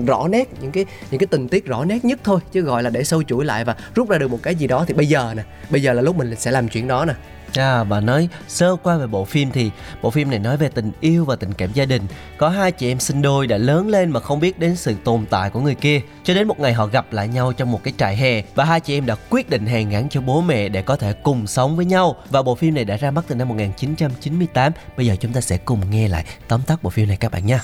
rõ 0.06 0.28
nét 0.28 0.48
những 0.62 0.70
cái 0.72 0.84
những 1.10 1.18
cái 1.18 1.26
tình 1.26 1.48
tiết 1.48 1.66
rõ 1.66 1.84
nét 1.84 2.04
nhất 2.04 2.18
thôi 2.24 2.40
chứ 2.52 2.60
gọi 2.60 2.82
là 2.82 2.90
để 2.90 3.04
sâu 3.04 3.22
chuỗi 3.22 3.44
lại 3.44 3.64
và 3.64 3.76
rút 3.94 4.08
ra 4.10 4.18
được 4.18 4.30
một 4.30 4.38
cái 4.42 4.54
gì 4.54 4.66
đó. 4.66 4.84
Thì 4.88 4.94
bây 4.94 5.06
giờ 5.06 5.32
nè 5.36 5.42
bây 5.70 5.82
giờ 5.82 5.92
là 5.92 6.02
lúc 6.02 6.16
mình 6.16 6.34
sẽ 6.38 6.50
làm 6.50 6.68
chuyện 6.68 6.88
đó 6.88 7.04
nè 7.04 7.14
À, 7.54 7.84
bà 7.84 8.00
nói 8.00 8.28
sơ 8.48 8.76
qua 8.76 8.96
về 8.96 9.06
bộ 9.06 9.24
phim 9.24 9.50
thì 9.50 9.70
bộ 10.02 10.10
phim 10.10 10.30
này 10.30 10.38
nói 10.38 10.56
về 10.56 10.68
tình 10.68 10.92
yêu 11.00 11.24
và 11.24 11.36
tình 11.36 11.52
cảm 11.52 11.72
gia 11.72 11.84
đình. 11.84 12.02
Có 12.38 12.48
hai 12.48 12.72
chị 12.72 12.92
em 12.92 13.00
sinh 13.00 13.22
đôi 13.22 13.46
đã 13.46 13.58
lớn 13.58 13.88
lên 13.88 14.10
mà 14.10 14.20
không 14.20 14.40
biết 14.40 14.58
đến 14.58 14.76
sự 14.76 14.94
tồn 15.04 15.26
tại 15.30 15.50
của 15.50 15.60
người 15.60 15.74
kia. 15.74 16.00
Cho 16.24 16.34
đến 16.34 16.48
một 16.48 16.60
ngày 16.60 16.72
họ 16.72 16.86
gặp 16.86 17.12
lại 17.12 17.28
nhau 17.28 17.52
trong 17.52 17.72
một 17.72 17.80
cái 17.84 17.94
trại 17.98 18.16
hè 18.16 18.42
và 18.54 18.64
hai 18.64 18.80
chị 18.80 18.98
em 18.98 19.06
đã 19.06 19.14
quyết 19.30 19.50
định 19.50 19.66
hàn 19.66 19.90
gắn 19.90 20.08
cho 20.08 20.20
bố 20.20 20.40
mẹ 20.40 20.68
để 20.68 20.82
có 20.82 20.96
thể 20.96 21.12
cùng 21.12 21.46
sống 21.46 21.76
với 21.76 21.84
nhau. 21.84 22.16
Và 22.30 22.42
bộ 22.42 22.54
phim 22.54 22.74
này 22.74 22.84
đã 22.84 22.96
ra 22.96 23.10
mắt 23.10 23.24
từ 23.28 23.34
năm 23.34 23.48
1998. 23.48 24.72
Bây 24.96 25.06
giờ 25.06 25.16
chúng 25.20 25.32
ta 25.32 25.40
sẽ 25.40 25.56
cùng 25.56 25.90
nghe 25.90 26.08
lại 26.08 26.24
tóm 26.48 26.60
tắt 26.66 26.82
bộ 26.82 26.90
phim 26.90 27.08
này 27.08 27.16
các 27.16 27.32
bạn 27.32 27.46
nha. 27.46 27.60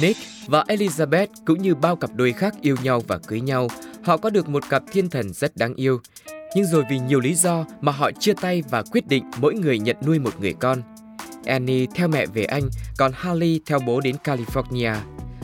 Nick 0.00 0.20
và 0.46 0.64
Elizabeth 0.68 1.26
cũng 1.46 1.62
như 1.62 1.74
bao 1.74 1.96
cặp 1.96 2.10
đôi 2.14 2.32
khác 2.32 2.54
yêu 2.60 2.76
nhau 2.82 3.02
và 3.06 3.18
cưới 3.18 3.40
nhau, 3.40 3.68
họ 4.02 4.16
có 4.16 4.30
được 4.30 4.48
một 4.48 4.62
cặp 4.70 4.82
thiên 4.92 5.10
thần 5.10 5.32
rất 5.32 5.56
đáng 5.56 5.74
yêu. 5.74 6.00
Nhưng 6.54 6.64
rồi 6.64 6.84
vì 6.90 6.98
nhiều 6.98 7.20
lý 7.20 7.34
do 7.34 7.64
mà 7.80 7.92
họ 7.92 8.10
chia 8.12 8.32
tay 8.40 8.62
và 8.70 8.82
quyết 8.82 9.06
định 9.06 9.24
mỗi 9.40 9.54
người 9.54 9.78
nhận 9.78 9.96
nuôi 10.06 10.18
một 10.18 10.40
người 10.40 10.52
con. 10.52 10.82
Annie 11.46 11.86
theo 11.94 12.08
mẹ 12.08 12.26
về 12.26 12.44
Anh, 12.44 12.68
còn 12.96 13.12
Harley 13.14 13.60
theo 13.66 13.78
bố 13.86 14.00
đến 14.00 14.16
California. 14.24 14.94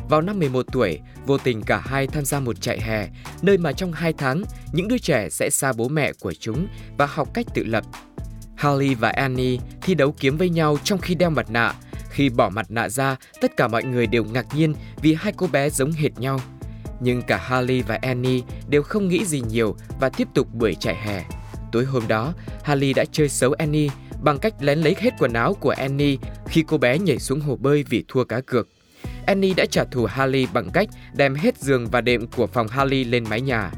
Vào 0.09 0.21
năm 0.21 0.39
11 0.39 0.67
tuổi, 0.73 1.01
vô 1.27 1.39
tình 1.39 1.63
cả 1.63 1.79
hai 1.79 2.07
tham 2.07 2.25
gia 2.25 2.41
một 2.41 2.61
trại 2.61 2.81
hè, 2.81 3.09
nơi 3.43 3.59
mà 3.59 3.73
trong 3.73 3.93
2 3.93 4.13
tháng, 4.13 4.43
những 4.73 4.89
đứa 4.89 4.99
trẻ 4.99 5.29
sẽ 5.31 5.51
xa 5.51 5.73
bố 5.73 5.89
mẹ 5.89 6.13
của 6.13 6.33
chúng 6.33 6.67
và 6.99 7.07
học 7.07 7.29
cách 7.35 7.47
tự 7.55 7.65
lập. 7.65 7.85
Harley 8.57 8.95
và 8.95 9.09
Annie 9.09 9.59
thi 9.83 9.95
đấu 9.95 10.15
kiếm 10.19 10.37
với 10.37 10.49
nhau 10.49 10.79
trong 10.85 10.99
khi 10.99 11.15
đeo 11.15 11.31
mặt 11.31 11.51
nạ. 11.51 11.75
Khi 12.11 12.29
bỏ 12.29 12.49
mặt 12.49 12.67
nạ 12.71 12.89
ra, 12.89 13.17
tất 13.41 13.57
cả 13.57 13.69
mọi 13.69 13.85
người 13.85 14.07
đều 14.07 14.25
ngạc 14.25 14.47
nhiên 14.55 14.75
vì 15.03 15.15
hai 15.15 15.33
cô 15.37 15.47
bé 15.47 15.71
giống 15.71 15.93
hệt 15.93 16.19
nhau. 16.19 16.41
Nhưng 17.01 17.23
cả 17.23 17.37
Harley 17.37 17.83
và 17.83 17.99
Annie 18.03 18.43
đều 18.69 18.83
không 18.83 19.09
nghĩ 19.09 19.25
gì 19.25 19.43
nhiều 19.49 19.77
và 20.01 20.09
tiếp 20.09 20.29
tục 20.35 20.55
buổi 20.55 20.75
chạy 20.75 20.95
hè. 20.95 21.25
Tối 21.73 21.85
hôm 21.85 22.09
đó, 22.09 22.33
Harley 22.63 22.93
đã 22.93 23.05
chơi 23.13 23.29
xấu 23.29 23.53
Annie 23.53 23.89
bằng 24.23 24.39
cách 24.39 24.55
lén 24.61 24.79
lấy 24.79 24.97
hết 24.99 25.11
quần 25.19 25.33
áo 25.33 25.55
của 25.55 25.71
Annie 25.71 26.17
khi 26.47 26.65
cô 26.67 26.79
bé 26.79 26.99
nhảy 26.99 27.19
xuống 27.19 27.41
hồ 27.41 27.57
bơi 27.57 27.85
vì 27.89 28.05
thua 28.09 28.25
cá 28.25 28.41
cược. 28.41 28.69
Annie 29.27 29.55
đã 29.55 29.67
trả 29.71 29.85
thù 29.85 30.05
Harley 30.05 30.47
bằng 30.53 30.71
cách 30.71 30.89
đem 31.15 31.35
hết 31.35 31.59
giường 31.59 31.87
và 31.87 32.01
đệm 32.01 32.27
của 32.27 32.47
phòng 32.47 32.69
Harley 32.69 33.05
lên 33.05 33.25
mái 33.31 33.41
nhà. 33.41 33.71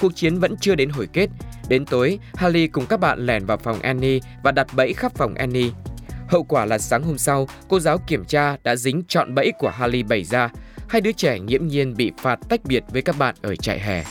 Cuộc 0.00 0.16
chiến 0.16 0.38
vẫn 0.38 0.56
chưa 0.60 0.74
đến 0.74 0.90
hồi 0.90 1.08
kết. 1.12 1.30
Đến 1.68 1.86
tối, 1.86 2.18
Harley 2.34 2.66
cùng 2.66 2.86
các 2.86 3.00
bạn 3.00 3.26
lẻn 3.26 3.46
vào 3.46 3.56
phòng 3.56 3.80
Annie 3.80 4.20
và 4.42 4.52
đặt 4.52 4.66
bẫy 4.76 4.92
khắp 4.92 5.12
phòng 5.14 5.34
Annie. 5.34 5.70
Hậu 6.28 6.42
quả 6.42 6.64
là 6.64 6.78
sáng 6.78 7.02
hôm 7.02 7.18
sau, 7.18 7.48
cô 7.68 7.80
giáo 7.80 7.98
kiểm 7.98 8.24
tra 8.24 8.56
đã 8.64 8.76
dính 8.76 9.02
trọn 9.08 9.34
bẫy 9.34 9.52
của 9.58 9.70
Harley 9.70 10.02
bày 10.02 10.24
ra. 10.24 10.50
Hai 10.88 11.00
đứa 11.00 11.12
trẻ 11.12 11.38
nghiễm 11.38 11.66
nhiên 11.66 11.94
bị 11.96 12.12
phạt 12.22 12.38
tách 12.48 12.64
biệt 12.64 12.84
với 12.88 13.02
các 13.02 13.18
bạn 13.18 13.34
ở 13.42 13.56
trại 13.56 13.80
hè. 13.80 14.04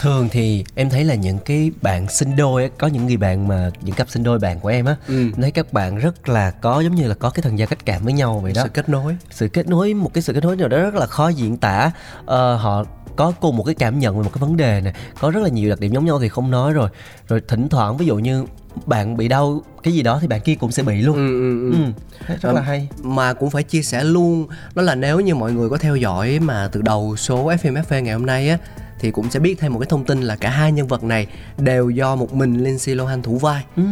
Thường 0.00 0.28
thì 0.32 0.64
em 0.74 0.90
thấy 0.90 1.04
là 1.04 1.14
những 1.14 1.38
cái 1.44 1.70
bạn 1.82 2.08
sinh 2.08 2.36
đôi 2.36 2.62
á, 2.62 2.68
có 2.78 2.86
những 2.86 3.06
người 3.06 3.16
bạn 3.16 3.48
mà 3.48 3.70
những 3.82 3.94
cặp 3.94 4.10
sinh 4.10 4.22
đôi 4.22 4.38
bạn 4.38 4.60
của 4.60 4.68
em 4.68 4.84
á, 4.84 4.96
Ừ. 5.08 5.30
thấy 5.36 5.50
các 5.50 5.72
bạn 5.72 5.98
rất 5.98 6.28
là 6.28 6.50
có 6.50 6.80
giống 6.80 6.94
như 6.94 7.08
là 7.08 7.14
có 7.14 7.30
cái 7.30 7.42
thần 7.42 7.58
giao 7.58 7.68
cách 7.68 7.78
cảm 7.86 8.04
với 8.04 8.12
nhau 8.12 8.40
vậy 8.42 8.52
đó. 8.54 8.62
sự 8.64 8.68
kết 8.74 8.88
nối 8.88 9.16
sự 9.30 9.48
kết 9.48 9.68
nối 9.68 9.94
một 9.94 10.14
cái 10.14 10.22
sự 10.22 10.32
kết 10.32 10.44
nối 10.44 10.56
nào 10.56 10.68
đó 10.68 10.78
rất 10.78 10.94
là 10.94 11.06
khó 11.06 11.28
diễn 11.28 11.56
tả 11.56 11.90
ờ, 12.26 12.56
họ 12.56 12.84
có 13.16 13.32
cùng 13.40 13.56
một 13.56 13.64
cái 13.64 13.74
cảm 13.74 13.98
nhận 13.98 14.16
về 14.16 14.22
một 14.22 14.30
cái 14.34 14.40
vấn 14.40 14.56
đề 14.56 14.80
này 14.80 14.94
có 15.20 15.30
rất 15.30 15.42
là 15.42 15.48
nhiều 15.48 15.70
đặc 15.70 15.80
điểm 15.80 15.92
giống 15.92 16.04
nhau 16.04 16.20
thì 16.20 16.28
không 16.28 16.50
nói 16.50 16.72
rồi 16.72 16.88
rồi 17.28 17.42
thỉnh 17.48 17.68
thoảng 17.68 17.96
ví 17.96 18.06
dụ 18.06 18.16
như 18.16 18.44
bạn 18.86 19.16
bị 19.16 19.28
đau 19.28 19.62
cái 19.82 19.94
gì 19.94 20.02
đó 20.02 20.18
thì 20.20 20.28
bạn 20.28 20.40
kia 20.40 20.54
cũng 20.54 20.72
sẽ 20.72 20.82
bị 20.82 21.02
luôn 21.02 21.16
ừ, 21.16 21.28
ừ, 21.28 21.70
ừ. 21.70 21.84
ừ. 22.28 22.34
rất 22.42 22.52
là 22.52 22.60
hay 22.60 22.88
mà 23.02 23.32
cũng 23.32 23.50
phải 23.50 23.62
chia 23.62 23.82
sẻ 23.82 24.04
luôn 24.04 24.46
đó 24.74 24.82
là 24.82 24.94
nếu 24.94 25.20
như 25.20 25.34
mọi 25.34 25.52
người 25.52 25.68
có 25.68 25.76
theo 25.76 25.96
dõi 25.96 26.38
mà 26.38 26.68
từ 26.72 26.82
đầu 26.82 27.16
số 27.16 27.44
FM 27.44 27.82
FV 27.82 28.02
ngày 28.02 28.12
hôm 28.14 28.26
nay 28.26 28.48
á 28.48 28.58
thì 29.02 29.10
cũng 29.10 29.30
sẽ 29.30 29.40
biết 29.40 29.60
thêm 29.60 29.72
một 29.72 29.78
cái 29.78 29.86
thông 29.90 30.04
tin 30.04 30.22
là 30.22 30.36
cả 30.36 30.50
hai 30.50 30.72
nhân 30.72 30.86
vật 30.86 31.04
này 31.04 31.26
đều 31.58 31.90
do 31.90 32.16
một 32.16 32.34
mình 32.34 32.64
Lindsay 32.64 32.94
Lohan 32.94 33.22
thủ 33.22 33.38
vai. 33.38 33.64
ừ. 33.76 33.82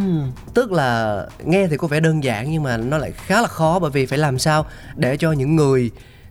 Tức 0.55 0.73
là 0.73 1.23
nghe 1.45 1.67
thì 1.67 1.77
có 1.77 1.89
vẻ 1.89 2.01
đơn 2.01 2.25
giản 2.25 2.51
nhưng 2.51 2.63
mà 2.63 2.77
nó 2.77 2.99
lại 2.99 3.13
khá 3.17 3.43
là 3.43 3.49
khó 3.49 3.79
bởi 3.79 3.91
vì 3.91 4.07
phải 4.07 4.19
làm 4.19 4.39
sao 4.39 4.67
để 4.97 5.17
cho 5.17 5.33
những 5.33 5.57
người 5.57 5.91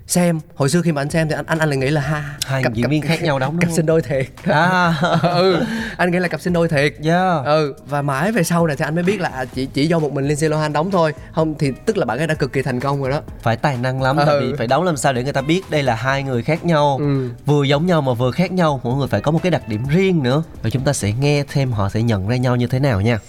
xem 0.10 0.40
hồi 0.56 0.70
xưa 0.70 0.82
khi 0.82 0.92
mà 0.92 1.02
anh 1.02 1.10
xem 1.10 1.30
thì 1.30 1.36
anh 1.36 1.46
anh 1.46 1.60
anh 1.60 1.70
lại 1.70 1.78
nghĩ 1.78 1.90
là 1.90 2.02
ha 2.02 2.36
hai 2.46 2.64
diễn 2.74 2.90
viên 2.90 3.02
khác 3.02 3.22
nhau 3.24 3.40
đóng 3.40 3.52
đúng 3.60 3.60
cặp 3.62 3.72
sinh 3.76 3.86
đôi 3.86 4.02
thiệt. 4.02 4.26
À. 4.44 4.94
Ừ 5.22 5.64
anh 5.98 6.12
nghĩ 6.12 6.20
là 6.20 6.28
cặp 6.28 6.42
sinh 6.42 6.54
đôi 6.54 6.68
thiệt. 6.70 6.94
Yeah. 7.04 7.46
ừ 7.46 7.74
và 7.86 8.02
mãi 8.02 8.32
về 8.32 8.44
sau 8.44 8.68
này 8.68 8.76
thì 8.76 8.86
anh 8.86 8.96
mới 8.96 9.04
biết 9.04 9.22
là 9.22 9.30
à, 9.30 9.46
chỉ 9.46 9.66
chỉ 9.66 9.88
do 9.88 10.00
một 10.00 10.14
mình 10.14 10.26
Lindsay 10.28 10.50
Lohan 10.50 10.74
đóng 10.74 10.92
thôi. 10.92 11.14
Không 11.32 11.56
thì 11.60 11.72
tức 11.86 11.98
là 11.98 12.06
bạn 12.06 12.18
ấy 12.18 12.28
đã 12.28 12.34
cực 12.34 12.54
kỳ 12.54 12.62
thành 12.62 12.80
công 12.80 13.02
rồi 13.02 13.12
đó. 13.12 13.22
Phải 13.42 13.58
tài 13.58 13.78
năng 13.78 14.02
lắm 14.02 14.18
Ừ. 14.18 14.24
tại 14.28 14.40
vì 14.40 14.54
phải 14.58 14.68
đóng 14.68 14.84
làm 14.84 14.98
sao 14.98 15.14
để 15.14 15.24
người 15.24 15.34
ta 15.34 15.42
biết 15.42 15.62
đây 15.70 15.84
là 15.84 15.96
hai 15.96 16.24
người 16.24 16.44
khác 16.44 16.66
nhau. 16.66 16.98
Ừ. 17.00 17.30
vừa 17.46 17.64
giống 17.64 17.86
nhau 17.86 18.02
mà 18.02 18.14
vừa 18.14 18.32
khác 18.32 18.52
nhau 18.52 18.82
mỗi 18.84 18.96
người 18.98 19.08
phải 19.08 19.22
có 19.22 19.32
một 19.32 19.40
cái 19.44 19.52
đặc 19.52 19.68
điểm 19.68 19.82
riêng 19.90 20.24
nữa. 20.24 20.44
Và 20.64 20.70
chúng 20.70 20.84
ta 20.84 20.94
sẽ 20.94 21.12
nghe 21.20 21.44
thêm 21.52 21.72
họ 21.72 21.90
sẽ 21.90 22.02
nhận 22.02 22.28
ra 22.28 22.36
nhau 22.36 22.56
như 22.56 22.68
thế 22.68 22.80
nào 22.80 23.02
nha. 23.02 23.20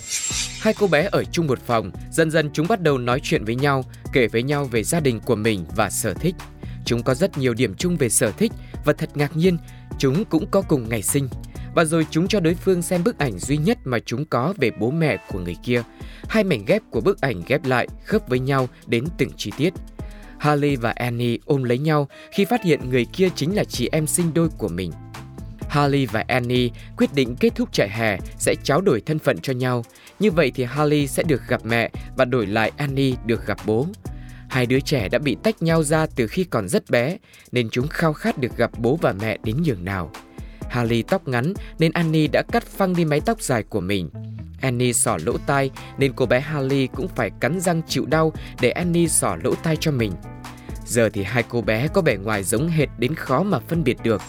Hai 0.61 0.75
cô 0.79 0.87
bé 0.87 1.09
ở 1.13 1.25
chung 1.33 1.47
một 1.47 1.59
phòng, 1.67 1.91
dần 2.11 2.31
dần 2.31 2.51
chúng 2.53 2.69
bắt 2.69 2.81
đầu 2.81 2.99
nói 2.99 3.21
chuyện 3.23 3.45
với 3.45 3.55
nhau, 3.55 3.85
kể 4.13 4.27
với 4.27 4.43
nhau 4.43 4.65
về 4.65 4.85
gia 4.85 5.01
đình 5.01 5.21
của 5.21 5.37
mình 5.37 5.65
và 5.75 5.91
sở 5.91 6.15
thích. 6.15 6.35
Chúng 6.85 7.03
có 7.03 7.15
rất 7.15 7.39
nhiều 7.39 7.55
điểm 7.55 7.75
chung 7.75 7.97
về 7.97 8.09
sở 8.09 8.31
thích 8.31 8.53
và 8.85 8.93
thật 8.93 9.17
ngạc 9.17 9.37
nhiên, 9.37 9.59
chúng 9.99 10.25
cũng 10.25 10.47
có 10.51 10.63
cùng 10.63 10.89
ngày 10.89 11.03
sinh. 11.03 11.29
Và 11.75 11.85
rồi 11.85 12.07
chúng 12.11 12.29
cho 12.29 12.41
đối 12.41 12.55
phương 12.55 12.83
xem 12.83 13.05
bức 13.05 13.19
ảnh 13.19 13.39
duy 13.39 13.57
nhất 13.57 13.79
mà 13.85 13.99
chúng 14.07 14.25
có 14.25 14.55
về 14.57 14.71
bố 14.81 14.91
mẹ 14.91 15.17
của 15.33 15.39
người 15.39 15.57
kia. 15.63 15.83
Hai 16.29 16.45
mảnh 16.45 16.65
ghép 16.67 16.83
của 16.91 17.01
bức 17.01 17.21
ảnh 17.21 17.43
ghép 17.47 17.65
lại 17.65 17.89
khớp 18.05 18.29
với 18.29 18.39
nhau 18.39 18.69
đến 18.87 19.05
từng 19.19 19.31
chi 19.37 19.53
tiết. 19.57 19.73
Harley 20.39 20.77
và 20.77 20.91
Annie 20.91 21.37
ôm 21.45 21.65
lấy 21.65 21.79
nhau 21.79 22.09
khi 22.33 22.45
phát 22.45 22.65
hiện 22.65 22.91
người 22.91 23.05
kia 23.05 23.29
chính 23.35 23.57
là 23.57 23.65
chị 23.65 23.89
em 23.93 24.07
sinh 24.07 24.35
đôi 24.35 24.49
của 24.59 24.69
mình. 24.69 24.93
Harley 25.69 26.07
và 26.07 26.25
Annie 26.29 26.69
quyết 26.97 27.15
định 27.15 27.37
kết 27.41 27.55
thúc 27.55 27.73
trại 27.73 27.91
hè 27.91 28.19
sẽ 28.39 28.55
tráo 28.63 28.81
đổi 28.81 29.01
thân 29.01 29.19
phận 29.19 29.39
cho 29.39 29.53
nhau. 29.53 29.85
Như 30.19 30.31
vậy 30.31 30.53
thì 30.55 30.65
Harley 30.65 31.07
sẽ 31.07 31.23
được 31.23 31.43
gặp 31.49 31.61
mẹ 31.65 31.91
và 32.17 32.25
đổi 32.25 32.47
lại 32.47 32.73
Annie 32.77 33.15
được 33.27 33.47
gặp 33.47 33.59
bố. 33.67 33.87
Hai 34.51 34.67
đứa 34.67 34.81
trẻ 34.81 35.09
đã 35.09 35.19
bị 35.19 35.37
tách 35.43 35.63
nhau 35.63 35.83
ra 35.83 36.07
từ 36.17 36.27
khi 36.27 36.45
còn 36.45 36.69
rất 36.69 36.91
bé, 36.91 37.17
nên 37.53 37.69
chúng 37.71 37.89
khao 37.89 38.13
khát 38.13 38.39
được 38.39 38.57
gặp 38.57 38.71
bố 38.79 38.99
và 39.03 39.13
mẹ 39.13 39.39
đến 39.45 39.57
nhường 39.63 39.85
nào. 39.85 40.11
Harley 40.69 41.03
tóc 41.03 41.29
ngắn 41.29 41.53
nên 41.79 41.93
Annie 41.93 42.27
đã 42.33 42.43
cắt 42.53 42.63
phăng 42.67 42.97
đi 42.97 43.05
mái 43.05 43.21
tóc 43.21 43.41
dài 43.43 43.63
của 43.63 43.81
mình. 43.81 44.11
Annie 44.61 44.93
sỏ 44.93 45.19
lỗ 45.25 45.37
tai 45.47 45.71
nên 45.99 46.13
cô 46.17 46.27
bé 46.27 46.41
Harley 46.41 46.87
cũng 46.87 47.09
phải 47.09 47.31
cắn 47.41 47.61
răng 47.61 47.83
chịu 47.89 48.07
đau 48.07 48.33
để 48.61 48.71
Annie 48.71 49.09
sỏ 49.09 49.37
lỗ 49.45 49.55
tai 49.55 49.77
cho 49.81 49.91
mình. 49.91 50.13
Giờ 50.87 51.09
thì 51.13 51.23
hai 51.23 51.43
cô 51.49 51.61
bé 51.63 51.89
có 51.89 52.01
vẻ 52.01 52.17
ngoài 52.17 52.43
giống 52.45 52.69
hệt 52.69 52.89
đến 52.99 53.15
khó 53.15 53.43
mà 53.43 53.59
phân 53.69 53.85
biệt 53.85 53.99
được. 54.03 54.23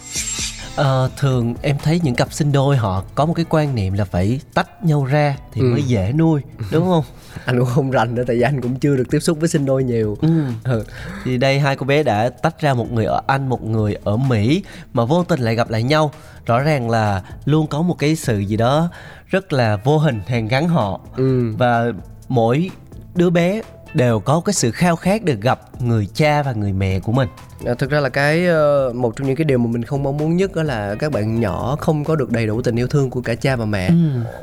Ờ, 0.75 1.11
thường 1.17 1.53
em 1.61 1.77
thấy 1.83 2.01
những 2.03 2.15
cặp 2.15 2.33
sinh 2.33 2.51
đôi 2.51 2.77
họ 2.77 3.03
có 3.15 3.25
một 3.25 3.33
cái 3.33 3.45
quan 3.49 3.75
niệm 3.75 3.93
là 3.93 4.05
phải 4.05 4.39
tách 4.53 4.83
nhau 4.83 5.05
ra 5.05 5.37
thì 5.53 5.61
Ừ. 5.61 5.65
mới 5.71 5.83
dễ 5.83 6.13
nuôi 6.17 6.41
đúng 6.71 6.85
không 6.85 7.03
anh 7.45 7.57
cũng 7.59 7.67
không 7.67 7.91
rành 7.91 8.15
nữa 8.15 8.23
tại 8.27 8.35
vì 8.35 8.41
anh 8.41 8.61
cũng 8.61 8.75
chưa 8.75 8.95
được 8.95 9.09
tiếp 9.11 9.19
xúc 9.19 9.37
với 9.39 9.49
sinh 9.49 9.65
đôi 9.65 9.83
nhiều 9.83 10.17
ừ. 10.21 10.43
ừ. 10.63 10.83
thì 11.23 11.37
đây 11.37 11.59
hai 11.59 11.75
cô 11.75 11.85
bé 11.85 12.03
đã 12.03 12.29
tách 12.29 12.61
ra 12.61 12.73
một 12.73 12.91
người 12.91 13.05
ở 13.05 13.21
anh 13.27 13.49
một 13.49 13.63
người 13.63 13.95
ở 14.03 14.17
mỹ 14.17 14.63
mà 14.93 15.05
vô 15.05 15.23
tình 15.23 15.39
lại 15.39 15.55
gặp 15.55 15.69
lại 15.69 15.83
nhau 15.83 16.11
rõ 16.45 16.59
ràng 16.59 16.89
là 16.89 17.21
luôn 17.45 17.67
có 17.67 17.81
một 17.81 17.95
cái 17.99 18.15
sự 18.15 18.39
gì 18.39 18.57
đó 18.57 18.89
rất 19.27 19.53
là 19.53 19.75
vô 19.83 19.97
hình 19.97 20.21
hàn 20.27 20.47
gắn 20.47 20.67
họ 20.67 20.99
Ừ. 21.17 21.53
và 21.57 21.85
mỗi 22.29 22.69
đứa 23.15 23.29
bé 23.29 23.61
đều 23.93 24.19
có 24.19 24.41
cái 24.45 24.53
sự 24.53 24.71
khao 24.71 24.95
khát 24.95 25.23
được 25.23 25.41
gặp 25.41 25.59
người 25.81 26.07
cha 26.13 26.43
và 26.43 26.53
người 26.53 26.73
mẹ 26.73 26.99
của 26.99 27.11
mình 27.11 27.29
À, 27.65 27.73
thực 27.73 27.89
ra 27.89 27.99
là 27.99 28.09
cái 28.09 28.45
ờ, 28.47 28.91
một 28.95 29.15
trong 29.15 29.27
những 29.27 29.35
cái 29.35 29.45
điều 29.45 29.57
mà 29.57 29.67
mình 29.71 29.83
không 29.83 30.03
mong 30.03 30.17
muốn 30.17 30.37
nhất 30.37 30.55
đó 30.55 30.63
là 30.63 30.95
các 30.99 31.11
bạn 31.11 31.39
nhỏ 31.39 31.75
không 31.79 32.03
có 32.03 32.15
được 32.15 32.31
đầy 32.31 32.47
đủ 32.47 32.61
tình 32.61 32.75
yêu 32.75 32.87
thương 32.87 33.09
của 33.09 33.21
cả 33.21 33.35
cha 33.35 33.55
và 33.55 33.65
mẹ 33.65 33.87
Ừ. 33.89 33.95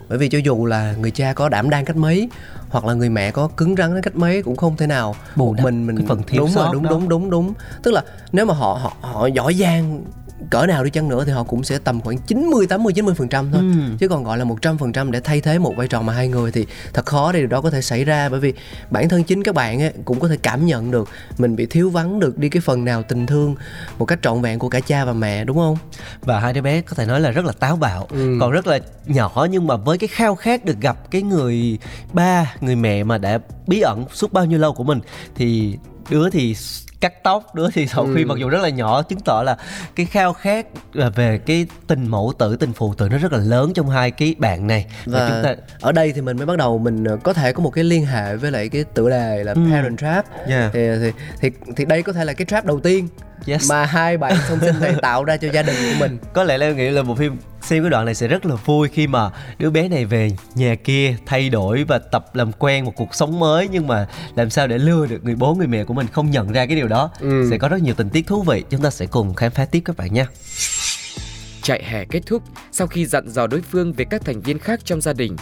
bởi 0.09 0.19
vì 0.19 0.29
cho 0.29 0.39
dù 0.39 0.67
là 0.67 0.95
người 1.01 1.11
cha 1.11 1.33
có 1.33 1.49
đảm 1.49 1.71
đang 1.71 1.85
cách 1.85 1.97
mấy 1.97 2.29
hoặc 2.71 2.85
là 2.85 2.95
người 2.95 3.09
mẹ 3.11 3.31
có 3.31 3.49
cứng 3.57 3.77
rắn 3.77 3.95
đến 3.95 4.03
cách 4.03 4.17
mấy 4.17 4.43
cũng 4.43 4.57
không 4.57 4.77
thể 4.77 4.87
nào 4.87 5.15
Bù 5.37 5.55
mình 5.63 5.87
mình 5.87 5.97
cái 5.97 6.07
phần 6.09 6.23
thiếu 6.27 6.43
đúng 6.43 6.53
rồi 6.55 6.69
đúng 6.73 6.83
đó. 6.83 6.91
đúng 6.91 7.09
đúng 7.09 7.31
đúng 7.31 7.53
tức 7.83 7.91
là 7.95 8.03
nếu 8.33 8.47
mà 8.47 8.55
họ 8.55 8.75
họ 8.83 8.93
họ 9.01 9.27
giỏi 9.27 9.55
giang 9.55 10.03
cỡ 10.51 10.67
nào 10.67 10.85
đi 10.85 10.91
chăng 10.91 11.09
nữa 11.09 11.25
thì 11.25 11.33
họ 11.33 11.43
cũng 11.43 11.65
sẽ 11.65 11.79
tầm 11.79 12.01
khoảng 12.01 12.19
90 12.19 12.67
80 12.67 12.93
90 12.93 13.15
phần 13.15 13.29
trăm 13.29 13.51
thôi 13.53 13.61
Ừ. 13.63 13.97
chứ 13.99 14.09
còn 14.09 14.25
gọi 14.25 14.39
là 14.39 14.45
100 14.45 14.79
phần 14.79 14.93
trăm 14.93 15.11
để 15.13 15.21
thay 15.21 15.41
thế 15.41 15.59
một 15.59 15.75
vai 15.77 15.89
trò 15.89 16.03
mà 16.03 16.13
hai 16.13 16.29
người 16.29 16.53
thì 16.53 16.67
thật 16.95 17.07
khó 17.07 17.33
để 17.33 17.39
điều 17.39 17.49
đó 17.49 17.61
có 17.61 17.71
thể 17.71 17.83
xảy 17.83 18.05
ra 18.05 18.29
bởi 18.29 18.41
vì 18.41 18.53
bản 18.91 19.09
thân 19.09 19.25
chính 19.25 19.43
các 19.43 19.55
bạn 19.55 19.83
ấy 19.83 19.93
cũng 20.05 20.21
có 20.21 20.29
thể 20.29 20.37
cảm 20.43 20.67
nhận 20.67 20.91
được 20.91 21.09
mình 21.39 21.57
bị 21.57 21.67
thiếu 21.67 21.91
vắng 21.91 22.21
được 22.21 22.39
đi 22.39 22.49
cái 22.49 22.61
phần 22.61 22.85
nào 22.85 23.03
tình 23.03 23.27
thương 23.27 23.55
một 23.99 24.05
cách 24.05 24.19
trọn 24.23 24.43
vẹn 24.43 24.59
của 24.59 24.69
cả 24.69 24.81
cha 24.81 25.05
và 25.05 25.13
mẹ 25.13 25.45
đúng 25.45 25.57
không 25.57 25.77
và 26.21 26.41
hai 26.41 26.53
đứa 26.53 26.61
bé 26.61 26.81
có 26.81 26.95
thể 26.95 27.07
nói 27.07 27.21
là 27.21 27.31
rất 27.31 27.45
là 27.45 27.53
táo 27.53 27.77
bạo 27.77 28.07
Ừ. 28.11 28.37
còn 28.41 28.51
rất 28.51 28.67
là 28.67 28.79
nhỏ 29.07 29.47
nhưng 29.51 29.67
mà 29.67 29.77
với 29.77 29.99
cái 29.99 30.09
khao 30.09 30.35
khát 30.35 30.65
được 30.65 30.81
gặp 30.81 31.11
cái 31.11 31.23
người 31.23 31.79
ba 32.13 32.55
người 32.61 32.77
mẹ 32.77 33.05
mà 33.05 33.19
đã 33.19 33.39
bí 33.67 33.81
ẩn 33.81 34.05
suốt 34.13 34.33
bao 34.33 34.45
nhiêu 34.45 34.59
lâu 34.59 34.73
của 34.73 34.85
mình 34.85 35.01
thì 35.35 35.77
đứa 36.11 36.31
thì 36.31 36.57
cắt 37.01 37.23
tóc 37.23 37.55
đứa 37.55 37.71
thì 37.71 37.87
Thảo 37.87 38.05
Ừ. 38.05 38.11
Khuyên 38.15 38.29
mặc 38.29 38.39
dù 38.39 38.49
rất 38.49 38.63
là 38.63 38.69
nhỏ 38.69 39.03
chứng 39.03 39.21
tỏ 39.21 39.43
là 39.43 39.57
cái 39.97 40.07
khao 40.07 40.33
khát 40.33 40.67
về 41.15 41.39
cái 41.39 41.67
tình 41.87 42.07
mẫu 42.09 42.33
tử 42.39 42.57
tình 42.57 42.73
phụ 42.73 42.95
tử 42.95 43.09
nó 43.09 43.19
rất 43.19 43.33
là 43.33 43.39
lớn 43.39 43.73
trong 43.75 43.89
hai 43.89 44.11
cái 44.11 44.35
bạn 44.39 44.67
này 44.67 44.87
và, 45.07 45.19
và 45.19 45.29
chúng 45.31 45.43
ta 45.45 45.63
ở 45.81 45.93
đây 45.93 46.13
thì 46.13 46.21
mình 46.21 46.37
mới 46.37 46.47
bắt 46.47 46.57
đầu 46.59 46.79
mình 46.79 47.05
ờ, 47.05 47.17
có 47.25 47.33
thể 47.33 47.53
có 47.53 47.63
một 47.63 47.71
cái 47.71 47.85
liên 47.85 48.07
hệ 48.07 48.37
với 48.37 48.51
lại 48.51 48.69
cái 48.69 48.85
tựa 48.95 49.11
đề 49.11 49.45
là 49.45 49.53
Ừ. 49.53 49.61
Parent 49.73 49.99
Trap 49.99 50.27
Yeah. 50.49 50.73
thì, 50.73 50.81
thì 51.01 51.11
thì 51.41 51.51
thì 51.77 51.85
đây 51.85 52.03
có 52.03 52.13
thể 52.13 52.25
là 52.25 52.33
cái 52.33 52.47
trap 52.47 52.65
đầu 52.65 52.81
tiên 52.81 53.09
Yes. 53.47 53.71
mà 53.71 53.85
hai 53.85 54.19
bạn 54.19 54.37
song 54.49 54.59
sinh 54.61 54.81
này 54.81 54.95
tạo 55.03 55.25
ra 55.25 55.37
cho 55.37 55.49
gia 55.53 55.63
đình 55.63 55.77
của 55.77 55.97
mình 56.01 56.19
có 56.33 56.45
lẽ 56.45 56.59
là 56.59 56.67
em 56.67 56.77
nghĩ 56.77 56.91
là 56.91 57.03
bộ 57.03 57.15
phim 57.15 57.37
xem 57.63 57.83
cái 57.83 57.91
đoạn 57.91 58.05
này 58.05 58.15
sẽ 58.15 58.29
rất 58.29 58.47
là 58.47 58.55
vui 58.55 58.89
khi 58.89 59.07
mà 59.07 59.31
đứa 59.59 59.71
bé 59.71 59.89
này 59.89 60.05
về 60.05 60.31
nhà 60.55 60.75
kia 60.85 61.17
thay 61.27 61.49
đổi 61.49 61.85
và 61.85 61.99
tập 61.99 62.35
làm 62.35 62.53
quen 62.53 62.85
một 62.85 62.93
cuộc 62.97 63.15
sống 63.15 63.39
mới 63.39 63.69
nhưng 63.73 63.87
mà 63.87 64.07
làm 64.37 64.51
sao 64.51 64.67
để 64.67 64.79
lừa 64.79 65.07
được 65.07 65.25
người 65.25 65.35
bố 65.35 65.55
người 65.55 65.67
mẹ 65.67 65.85
của 65.85 65.95
mình 65.95 66.07
không 66.13 66.31
nhận 66.31 66.53
ra 66.53 66.67
cái 66.67 66.77
điều 66.77 66.89
đó 66.89 67.11
Ừ. 67.21 67.47
sẽ 67.51 67.59
có 67.59 67.69
rất 67.69 67.83
nhiều 67.83 67.95
tình 67.95 68.11
tiết 68.11 68.27
thú 68.27 68.43
vị 68.43 68.65
chúng 68.71 68.83
ta 68.83 68.91
sẽ 68.91 69.07
cùng 69.07 69.35
khám 69.35 69.51
phá 69.53 69.65
tiếp 69.65 69.81
các 69.85 69.97
bạn 69.97 70.13
nha 70.13 70.27
Chạy 71.63 71.83
hè 71.85 72.05
kết 72.05 72.21
thúc 72.27 72.43
sau 72.73 72.87
khi 72.87 73.07
dặn 73.07 73.29
dò 73.31 73.47
đối 73.47 73.63
phương 73.63 73.93
về 73.93 74.05
các 74.11 74.23
thành 74.25 74.41
viên 74.41 74.59
khác 74.59 74.81
trong 74.85 75.01
gia 75.01 75.13
đình. 75.13 75.37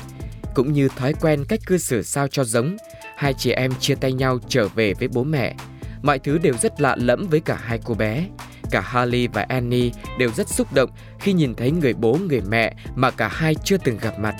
Cũng 0.55 0.73
như 0.73 0.89
thói 0.97 1.13
quen 1.21 1.45
cách 1.49 1.61
cư 1.67 1.79
xử 1.79 2.03
sao 2.03 2.29
cho 2.29 2.45
giống, 2.45 2.77
hai 3.17 3.35
chị 3.39 3.51
em 3.53 3.73
chia 3.81 3.95
tay 3.95 4.13
nhau 4.13 4.39
trở 4.49 4.69
về 4.69 4.95
với 4.95 5.09
bố 5.09 5.25
mẹ. 5.25 5.55
Mọi 6.03 6.19
thứ 6.19 6.39
đều 6.39 6.55
rất 6.55 6.81
lạ 6.81 6.97
lẫm 6.99 7.27
với 7.31 7.41
cả 7.41 7.59
hai 7.63 7.79
cô 7.85 7.95
bé. 7.95 8.27
Cả 8.71 8.81
Harley 8.81 9.27
và 9.27 9.43
Annie 9.43 9.91
đều 10.19 10.31
rất 10.33 10.49
xúc 10.49 10.73
động 10.73 10.91
khi 11.21 11.33
nhìn 11.33 11.55
thấy 11.55 11.71
người 11.71 11.95
bố 11.95 12.19
người 12.29 12.41
mẹ 12.49 12.75
mà 12.95 13.11
cả 13.11 13.29
hai 13.29 13.55
chưa 13.55 13.77
từng 13.85 13.99
gặp 14.01 14.19
mặt. 14.19 14.35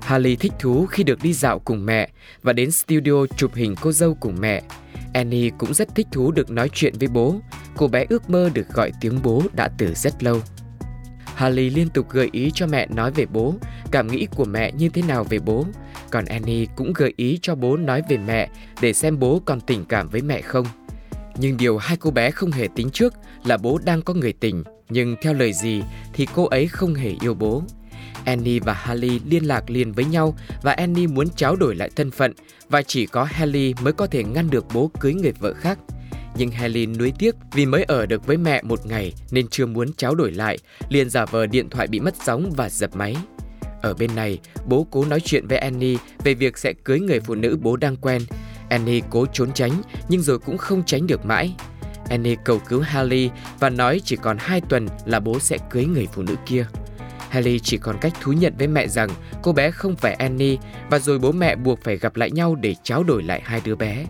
Harley 0.00 0.36
thích 0.36 0.52
thú 0.58 0.86
khi 0.86 1.04
được 1.04 1.22
đi 1.22 1.32
dạo 1.32 1.58
cùng 1.58 1.86
mẹ 1.86 2.08
và 2.42 2.52
đến 2.52 2.70
studio 2.70 3.26
chụp 3.36 3.54
hình 3.54 3.74
cô 3.80 3.92
dâu 3.92 4.14
cùng 4.14 4.36
mẹ. 4.40 4.62
Annie 5.14 5.50
cũng 5.58 5.74
rất 5.74 5.94
thích 5.94 6.06
thú 6.12 6.32
được 6.32 6.50
nói 6.50 6.70
chuyện 6.72 6.94
với 6.98 7.08
bố. 7.08 7.40
Cô 7.76 7.88
bé 7.88 8.06
ước 8.08 8.30
mơ 8.30 8.50
được 8.54 8.68
gọi 8.68 8.92
tiếng 9.00 9.22
bố 9.22 9.42
đã 9.52 9.68
từ 9.78 9.94
rất 9.94 10.22
lâu. 10.22 10.40
Harley 11.34 11.70
liên 11.70 11.88
tục 11.88 12.06
gợi 12.10 12.28
ý 12.32 12.50
cho 12.54 12.66
mẹ 12.66 12.86
nói 12.86 13.10
về 13.10 13.26
bố, 13.26 13.54
cảm 13.90 14.06
nghĩ 14.06 14.26
của 14.36 14.44
mẹ 14.44 14.72
như 14.72 14.88
thế 14.88 15.02
nào 15.02 15.24
về 15.24 15.38
bố. 15.38 15.66
Còn 16.10 16.24
Annie 16.24 16.66
cũng 16.76 16.92
gợi 16.92 17.14
ý 17.16 17.38
cho 17.42 17.54
bố 17.54 17.76
nói 17.76 18.02
về 18.08 18.16
mẹ 18.16 18.48
để 18.80 18.92
xem 18.92 19.18
bố 19.18 19.42
còn 19.44 19.60
tình 19.60 19.84
cảm 19.84 20.08
với 20.08 20.22
mẹ 20.22 20.40
không. 20.40 20.66
Nhưng 21.38 21.56
điều 21.56 21.78
hai 21.78 21.96
cô 21.96 22.10
bé 22.10 22.30
không 22.30 22.50
hề 22.50 22.68
tính 22.76 22.90
trước 22.90 23.14
là 23.44 23.56
bố 23.56 23.78
đang 23.84 24.02
có 24.02 24.14
người 24.14 24.32
tình, 24.32 24.62
nhưng 24.88 25.16
theo 25.22 25.34
lời 25.34 25.52
gì 25.52 25.82
thì 26.12 26.26
cô 26.34 26.46
ấy 26.46 26.66
không 26.66 26.94
hề 26.94 27.14
yêu 27.20 27.34
bố. 27.34 27.62
Annie 28.24 28.60
và 28.60 28.72
Harley 28.72 29.20
liên 29.24 29.44
lạc 29.44 29.70
liền 29.70 29.92
với 29.92 30.04
nhau 30.04 30.34
và 30.62 30.72
Annie 30.72 31.06
muốn 31.06 31.28
tráo 31.30 31.56
đổi 31.56 31.76
lại 31.76 31.90
thân 31.96 32.10
phận 32.10 32.32
và 32.68 32.82
chỉ 32.82 33.06
có 33.06 33.24
Harley 33.24 33.74
mới 33.82 33.92
có 33.92 34.06
thể 34.06 34.24
ngăn 34.24 34.50
được 34.50 34.64
bố 34.74 34.90
cưới 35.00 35.14
người 35.14 35.32
vợ 35.32 35.52
khác. 35.52 35.78
Nhưng 36.36 36.50
Helen 36.50 36.98
nuối 36.98 37.12
tiếc 37.18 37.34
vì 37.52 37.66
mới 37.66 37.82
ở 37.82 38.06
được 38.06 38.26
với 38.26 38.36
mẹ 38.36 38.62
một 38.62 38.86
ngày 38.86 39.12
nên 39.30 39.48
chưa 39.48 39.66
muốn 39.66 39.92
tráo 39.92 40.14
đổi 40.14 40.30
lại, 40.32 40.58
liền 40.88 41.10
giả 41.10 41.24
vờ 41.24 41.46
điện 41.46 41.70
thoại 41.70 41.86
bị 41.86 42.00
mất 42.00 42.14
sóng 42.24 42.52
và 42.56 42.68
dập 42.68 42.96
máy. 42.96 43.16
Ở 43.82 43.94
bên 43.94 44.14
này, 44.14 44.38
bố 44.66 44.86
cố 44.90 45.04
nói 45.04 45.20
chuyện 45.20 45.46
với 45.46 45.58
Annie 45.58 45.96
về 46.24 46.34
việc 46.34 46.58
sẽ 46.58 46.72
cưới 46.84 47.00
người 47.00 47.20
phụ 47.20 47.34
nữ 47.34 47.58
bố 47.62 47.76
đang 47.76 47.96
quen. 47.96 48.22
Annie 48.72 49.00
cố 49.10 49.26
trốn 49.32 49.52
tránh 49.54 49.82
nhưng 50.08 50.22
rồi 50.22 50.38
cũng 50.38 50.58
không 50.58 50.82
tránh 50.86 51.06
được 51.06 51.24
mãi. 51.24 51.54
Annie 52.08 52.36
cầu 52.44 52.58
cứu 52.58 52.80
Harley 52.80 53.30
và 53.58 53.70
nói 53.70 54.00
chỉ 54.04 54.16
còn 54.16 54.36
2 54.40 54.60
tuần 54.60 54.88
là 55.06 55.20
bố 55.20 55.38
sẽ 55.38 55.58
cưới 55.70 55.84
người 55.84 56.08
phụ 56.12 56.22
nữ 56.22 56.34
kia. 56.46 56.66
Harley 57.28 57.58
chỉ 57.58 57.76
còn 57.76 57.98
cách 58.00 58.12
thú 58.20 58.32
nhận 58.32 58.54
với 58.58 58.66
mẹ 58.66 58.88
rằng 58.88 59.08
cô 59.42 59.52
bé 59.52 59.70
không 59.70 59.96
phải 59.96 60.14
Annie 60.14 60.56
và 60.90 60.98
rồi 60.98 61.18
bố 61.18 61.32
mẹ 61.32 61.56
buộc 61.56 61.84
phải 61.84 61.96
gặp 61.96 62.16
lại 62.16 62.30
nhau 62.30 62.54
để 62.54 62.74
tráo 62.82 63.02
đổi 63.02 63.22
lại 63.22 63.42
hai 63.44 63.60
đứa 63.64 63.74
bé. 63.74 64.06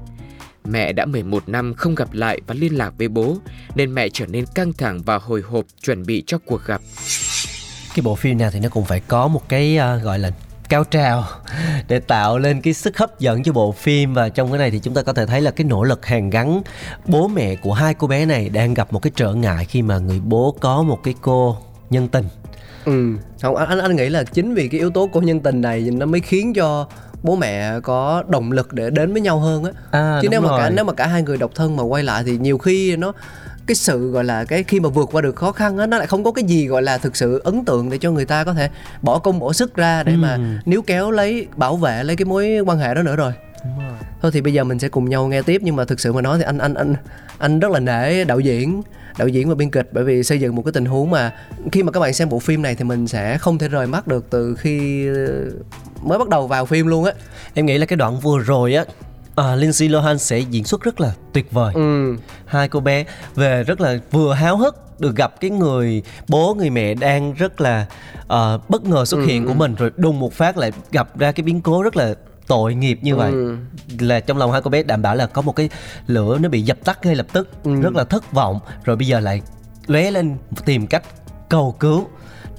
Mẹ 0.64 0.92
đã 0.92 1.04
11 1.04 1.48
năm 1.48 1.74
không 1.74 1.94
gặp 1.94 2.12
lại 2.12 2.40
và 2.46 2.54
liên 2.54 2.78
lạc 2.78 2.94
với 2.98 3.08
bố 3.08 3.38
nên 3.74 3.94
mẹ 3.94 4.08
trở 4.08 4.26
nên 4.26 4.44
căng 4.54 4.72
thẳng 4.72 5.02
và 5.02 5.18
hồi 5.18 5.40
hộp 5.40 5.64
chuẩn 5.82 6.06
bị 6.06 6.22
cho 6.26 6.38
cuộc 6.38 6.64
gặp. 6.66 6.80
cái 7.94 8.02
bộ 8.02 8.14
phim 8.14 8.38
nào 8.38 8.50
thì 8.52 8.60
nó 8.60 8.68
cũng 8.68 8.84
phải 8.84 9.00
có 9.00 9.28
một 9.28 9.48
cái 9.48 9.78
uh, 9.78 10.02
gọi 10.02 10.18
là 10.18 10.30
cao 10.72 10.84
trào 10.84 11.24
để 11.88 11.98
tạo 11.98 12.38
lên 12.38 12.60
cái 12.60 12.74
sức 12.74 12.98
hấp 12.98 13.20
dẫn 13.20 13.42
cho 13.42 13.52
bộ 13.52 13.72
phim. 13.72 14.14
Và 14.14 14.28
trong 14.28 14.50
cái 14.50 14.58
này 14.58 14.70
thì 14.70 14.78
chúng 14.78 14.94
ta 14.94 15.02
có 15.02 15.12
thể 15.12 15.26
thấy 15.26 15.40
là 15.40 15.50
cái 15.50 15.64
nỗ 15.64 15.84
lực 15.84 16.06
hàn 16.06 16.30
gắn 16.30 16.62
bố 17.06 17.28
mẹ 17.28 17.56
của 17.56 17.72
hai 17.72 17.94
cô 17.94 18.06
bé 18.06 18.26
này 18.26 18.48
đang 18.48 18.74
gặp 18.74 18.92
một 18.92 19.02
cái 19.02 19.10
trở 19.16 19.34
ngại 19.34 19.64
khi 19.64 19.82
mà 19.82 19.98
người 19.98 20.20
bố 20.24 20.56
có 20.60 20.82
một 20.82 20.98
cái 21.04 21.14
cô 21.20 21.56
nhân 21.90 22.08
tình. 22.08 22.24
Ừ. 22.84 23.16
Không 23.42 23.56
anh 23.56 23.78
anh 23.78 23.96
nghĩ 23.96 24.08
là 24.08 24.24
chính 24.24 24.54
vì 24.54 24.68
cái 24.68 24.80
yếu 24.80 24.90
tố 24.90 25.08
cô 25.12 25.20
nhân 25.20 25.40
tình 25.40 25.60
này 25.60 25.80
nó 25.80 26.06
mới 26.06 26.20
khiến 26.20 26.54
cho 26.54 26.86
bố 27.22 27.36
mẹ 27.36 27.80
có 27.80 28.24
động 28.28 28.52
lực 28.52 28.72
để 28.72 28.90
đến 28.90 29.12
với 29.12 29.20
nhau 29.20 29.38
hơn 29.38 29.64
á. 29.64 29.72
À, 29.90 30.18
chứ 30.22 30.28
nếu 30.30 30.40
mà 30.40 30.48
cả 30.48 30.62
rồi. 30.62 30.70
nếu 30.76 30.84
mà 30.84 30.92
cả 30.92 31.06
hai 31.06 31.22
người 31.22 31.36
độc 31.36 31.50
thân 31.54 31.76
mà 31.76 31.82
quay 31.82 32.02
lại 32.02 32.22
thì 32.26 32.38
nhiều 32.38 32.58
khi 32.58 32.96
nó 32.96 33.12
cái 33.66 33.74
sự 33.74 34.10
gọi 34.10 34.24
là 34.24 34.44
cái 34.44 34.62
khi 34.62 34.80
mà 34.80 34.88
vượt 34.88 35.08
qua 35.12 35.22
được 35.22 35.36
khó 35.36 35.52
khăn 35.52 35.78
á 35.78 35.86
nó 35.86 35.98
lại 35.98 36.06
không 36.06 36.24
có 36.24 36.32
cái 36.32 36.44
gì 36.44 36.66
gọi 36.66 36.82
là 36.82 36.98
thực 36.98 37.16
sự 37.16 37.40
ấn 37.44 37.64
tượng 37.64 37.90
để 37.90 37.98
cho 37.98 38.10
người 38.10 38.24
ta 38.24 38.44
có 38.44 38.54
thể 38.54 38.68
bỏ 39.02 39.18
công 39.18 39.38
bỏ 39.38 39.52
sức 39.52 39.76
ra 39.76 40.02
để 40.02 40.16
mà 40.16 40.34
Ừ. 40.34 40.40
níu 40.64 40.82
kéo 40.82 41.10
lấy 41.10 41.46
bảo 41.56 41.76
vệ 41.76 42.04
lấy 42.04 42.16
cái 42.16 42.24
mối 42.24 42.58
quan 42.66 42.78
hệ 42.78 42.94
đó 42.94 43.02
nữa 43.02 43.16
rồi. 43.16 43.32
Thôi 44.22 44.30
thì 44.34 44.40
bây 44.40 44.52
giờ 44.52 44.64
mình 44.64 44.78
sẽ 44.78 44.88
cùng 44.88 45.08
nhau 45.10 45.28
nghe 45.28 45.42
tiếp 45.42 45.60
nhưng 45.64 45.76
mà 45.76 45.84
thực 45.84 46.00
sự 46.00 46.12
mà 46.12 46.20
nói 46.22 46.38
thì 46.38 46.44
anh 46.44 46.58
anh 46.58 46.74
anh 46.74 46.94
anh 47.38 47.60
rất 47.60 47.70
là 47.70 47.80
nể 47.80 48.24
đạo 48.24 48.40
diễn 48.40 48.82
đạo 49.18 49.28
diễn 49.28 49.48
và 49.48 49.54
biên 49.54 49.70
kịch 49.70 49.88
bởi 49.92 50.04
vì 50.04 50.22
xây 50.22 50.40
dựng 50.40 50.56
một 50.56 50.62
cái 50.64 50.72
tình 50.72 50.84
huống 50.84 51.10
mà 51.10 51.32
khi 51.72 51.82
mà 51.82 51.92
các 51.92 52.00
bạn 52.00 52.12
xem 52.14 52.28
bộ 52.28 52.38
phim 52.38 52.62
này 52.62 52.74
thì 52.74 52.84
mình 52.84 53.08
sẽ 53.08 53.38
không 53.38 53.58
thể 53.58 53.68
rời 53.68 53.86
mắt 53.86 54.06
được 54.06 54.26
từ 54.30 54.54
khi 54.54 55.06
ờ, 55.08 55.44
mới 56.02 56.18
bắt 56.18 56.28
đầu 56.28 56.46
vào 56.46 56.66
phim 56.66 56.86
luôn 56.86 57.04
á. 57.04 57.12
Em 57.54 57.66
nghĩ 57.66 57.78
là 57.78 57.86
cái 57.86 57.96
đoạn 57.96 58.20
vừa 58.20 58.38
rồi 58.38 58.74
á 58.74 58.84
à, 59.34 59.54
Lindsay 59.56 59.88
Lohan 59.88 60.18
sẽ 60.18 60.38
diễn 60.38 60.64
xuất 60.64 60.82
rất 60.82 61.00
là 61.00 61.12
tuyệt 61.32 61.52
vời. 61.52 61.72
Ừ. 61.74 62.16
Hai 62.46 62.68
cô 62.68 62.80
bé 62.80 63.04
về 63.34 63.64
rất 63.64 63.80
là 63.80 63.98
vừa 64.10 64.32
háo 64.34 64.56
hức 64.56 65.00
được 65.00 65.16
gặp 65.16 65.40
cái 65.40 65.50
người 65.50 66.02
bố 66.28 66.54
người 66.58 66.70
mẹ 66.70 66.94
đang 66.94 67.34
rất 67.34 67.60
là 67.60 67.86
ờ, 68.28 68.60
bất 68.68 68.84
ngờ 68.84 69.04
xuất 69.04 69.18
Ừ, 69.18 69.24
hiện 69.26 69.46
của 69.46 69.54
mình 69.54 69.74
rồi 69.74 69.90
đùng 69.96 70.18
một 70.20 70.32
phát 70.32 70.56
lại 70.56 70.72
gặp 70.92 71.18
ra 71.18 71.32
cái 71.32 71.42
biến 71.44 71.60
cố 71.60 71.82
rất 71.82 71.96
là 71.96 72.14
tội 72.46 72.74
nghiệp 72.74 72.98
như 73.02 73.16
vậy. 73.16 73.30
Ừ. 73.32 73.56
là 74.00 74.20
trong 74.20 74.38
lòng 74.38 74.52
hai 74.52 74.62
cô 74.62 74.70
bé 74.70 74.82
đảm 74.82 75.02
bảo 75.02 75.14
là 75.16 75.26
có 75.26 75.42
một 75.42 75.56
cái 75.56 75.68
lửa 76.06 76.38
nó 76.40 76.48
bị 76.48 76.62
dập 76.62 76.76
tắt 76.84 76.98
ngay 77.06 77.14
lập 77.14 77.26
tức 77.32 77.48
Ừ. 77.64 77.80
rất 77.80 77.94
là 77.94 78.04
thất 78.04 78.32
vọng 78.32 78.60
rồi 78.84 78.96
bây 78.96 79.06
giờ 79.06 79.20
lại 79.20 79.42
lóe 79.86 80.10
lên 80.10 80.36
tìm 80.64 80.86
cách 80.86 81.02
cầu 81.48 81.76
cứu 81.80 82.08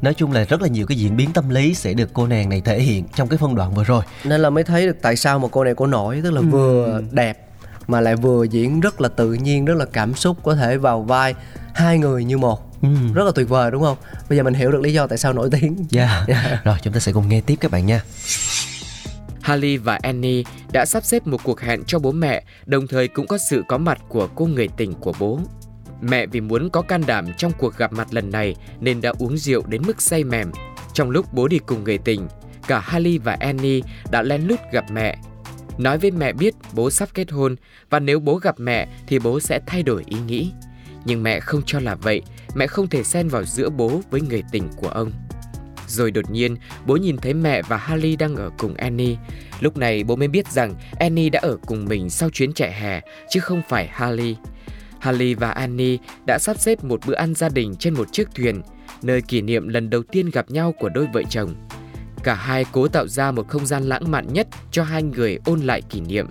nói 0.04 0.13
chung 0.13 0.32
là 0.32 0.46
rất 0.46 0.62
là 0.62 0.68
nhiều 0.68 0.86
cái 0.86 0.98
diễn 0.98 1.18
biến 1.18 1.34
tâm 1.34 1.50
lý 1.50 1.74
sẽ 1.74 1.94
được 1.94 2.10
cô 2.13 2.28
nàng 2.28 2.50
này 2.50 2.62
thể 2.62 2.80
hiện 2.80 3.04
trong 3.16 3.28
cái 3.28 3.38
phân 3.38 3.56
đoạn 3.56 3.74
vừa 3.74 3.84
rồi. 3.84 4.04
Nên 4.24 4.42
là 4.42 4.50
mới 4.50 4.63
thấy 4.63 4.86
được 4.86 4.98
tại 5.02 5.16
sao 5.16 5.39
mà 5.39 5.48
cô 5.52 5.63
này 5.63 5.74
cô 5.76 5.88
nổi 5.88 6.22
tức 6.24 6.32
là 6.32 6.42
vừa 6.42 7.02
đẹp 7.12 7.48
mà 7.88 8.02
lại 8.02 8.16
vừa 8.16 8.44
diễn 8.44 8.80
rất 8.80 9.02
là 9.02 9.10
tự 9.10 9.34
nhiên 9.34 9.66
rất 9.66 9.74
là 9.78 9.86
cảm 9.86 10.16
xúc 10.16 10.38
có 10.44 10.56
thể 10.56 10.78
vào 10.78 11.02
vai 11.02 11.36
hai 11.74 11.98
người 11.98 12.24
như 12.24 12.38
một. 12.38 12.82
Ừ. 12.82 12.89
rất 13.13 13.24
là 13.24 13.32
tuyệt 13.36 13.50
vời 13.50 13.72
đúng 13.72 13.84
không? 13.84 13.98
Bây 14.30 14.38
giờ 14.38 14.44
mình 14.44 14.54
hiểu 14.54 14.72
được 14.72 14.82
lý 14.82 14.94
do 14.94 15.08
tại 15.08 15.18
sao 15.18 15.34
nổi 15.34 15.50
tiếng. 15.52 15.86
Yeah. 15.96 16.30
rồi 16.63 16.76
chúng 16.82 16.94
ta 16.94 17.00
sẽ 17.00 17.12
cùng 17.12 17.30
nghe 17.30 17.42
tiếp 17.42 17.56
các 17.56 17.72
bạn 17.72 17.86
nha. 17.86 18.02
Harley 19.42 19.78
và 19.78 20.00
Annie 20.02 20.44
đã 20.74 20.86
sắp 20.86 21.04
xếp 21.06 21.28
một 21.28 21.44
cuộc 21.44 21.62
hẹn 21.62 21.84
cho 21.88 22.00
bố 22.00 22.12
mẹ, 22.12 22.44
đồng 22.66 22.88
thời 22.88 23.08
cũng 23.08 23.28
có 23.28 23.38
sự 23.50 23.63
có 23.68 23.78
mặt 23.78 24.00
của 24.10 24.28
cô 24.36 24.46
người 24.46 24.68
tình 24.78 24.94
của 24.94 25.13
bố. 25.20 25.39
Mẹ 26.10 26.26
vì 26.26 26.42
muốn 26.42 26.70
có 26.70 26.82
can 26.82 27.02
đảm 27.08 27.26
trong 27.38 27.52
cuộc 27.58 27.78
gặp 27.78 27.94
mặt 27.94 28.08
lần 28.12 28.32
này 28.32 28.56
nên 28.80 29.02
đã 29.02 29.13
uống 29.20 29.38
rượu 29.38 29.63
đến 29.68 29.82
mức 29.88 30.02
say 30.02 30.24
mềm. 30.24 30.52
Trong 30.94 31.10
lúc 31.10 31.34
bố 31.34 31.48
đi 31.48 31.60
cùng 31.60 31.84
người 31.84 31.98
tình, 31.98 32.28
cả 32.68 32.80
Harley 32.80 33.18
và 33.18 33.38
Annie 33.39 33.82
đã 34.12 34.22
lén 34.22 34.42
lút 34.42 34.60
gặp 34.72 34.86
mẹ. 34.92 35.18
Nói 35.78 35.98
với 35.98 36.12
mẹ 36.12 36.34
biết 36.34 36.54
bố 36.74 36.89
sắp 36.89 37.10
kết 37.13 37.32
hôn 37.32 37.56
và 37.89 38.00
nếu 38.00 38.20
bố 38.20 38.36
gặp 38.36 38.56
mẹ 38.60 38.88
thì 39.08 39.20
bố 39.20 39.39
sẽ 39.39 39.60
thay 39.68 39.84
đổi 39.84 40.04
ý 40.08 40.18
nghĩ. 40.28 40.52
Nhưng 41.06 41.24
mẹ 41.24 41.39
không 41.39 41.62
cho 41.66 41.80
là 41.80 41.96
vậy, 41.96 42.22
mẹ 42.56 42.68
không 42.68 42.88
thể 42.88 43.04
xen 43.04 43.28
vào 43.28 43.44
giữa 43.44 43.70
bố 43.70 44.02
với 44.12 44.22
người 44.22 44.44
tình 44.52 44.70
của 44.78 44.89
ông. 44.89 45.12
Rồi 45.88 46.12
đột 46.12 46.32
nhiên, 46.32 46.56
bố 46.86 46.96
nhìn 46.96 47.18
thấy 47.18 47.34
mẹ 47.34 47.62
và 47.62 47.78
Harley 47.78 48.16
đang 48.16 48.36
ở 48.36 48.50
cùng 48.58 48.74
Annie. 48.74 49.16
Lúc 49.60 49.78
này 49.78 50.04
bố 50.04 50.16
mới 50.16 50.28
biết 50.28 50.48
rằng 50.48 50.76
Annie 51.00 51.30
đã 51.30 51.39
ở 51.44 51.58
cùng 51.66 51.86
mình 51.86 52.10
sau 52.10 52.30
chuyến 52.30 52.54
chạy 52.54 52.74
hè, 52.74 53.02
chứ 53.30 53.39
không 53.39 53.62
phải 53.70 53.88
Harley. 53.88 54.36
Harley 55.04 55.34
và 55.34 55.52
Annie 55.52 55.98
đã 56.28 56.39
sắp 56.39 56.60
xếp 56.60 56.84
một 56.84 57.00
bữa 57.06 57.13
ăn 57.13 57.36
gia 57.36 57.50
đình 57.50 57.76
trên 57.76 57.94
một 57.94 58.08
chiếc 58.12 58.28
thuyền, 58.36 58.62
nơi 59.02 59.22
kỷ 59.22 59.42
niệm 59.42 59.68
lần 59.68 59.89
đầu 59.89 60.04
tiên 60.04 60.30
gặp 60.30 60.52
nhau 60.52 60.74
của 60.80 60.89
đôi 60.89 61.08
vợ 61.13 61.24
chồng. 61.30 61.56
Cả 62.24 62.34
hai 62.34 62.66
cố 62.72 62.88
tạo 62.88 63.08
ra 63.08 63.32
một 63.32 63.48
không 63.48 63.66
gian 63.66 63.84
lãng 63.84 64.12
mạn 64.12 64.34
nhất 64.34 64.48
cho 64.72 64.84
hai 64.84 65.04
người 65.04 65.38
ôn 65.46 65.62
lại 65.62 65.82
kỷ 65.82 66.02
niệm. 66.02 66.28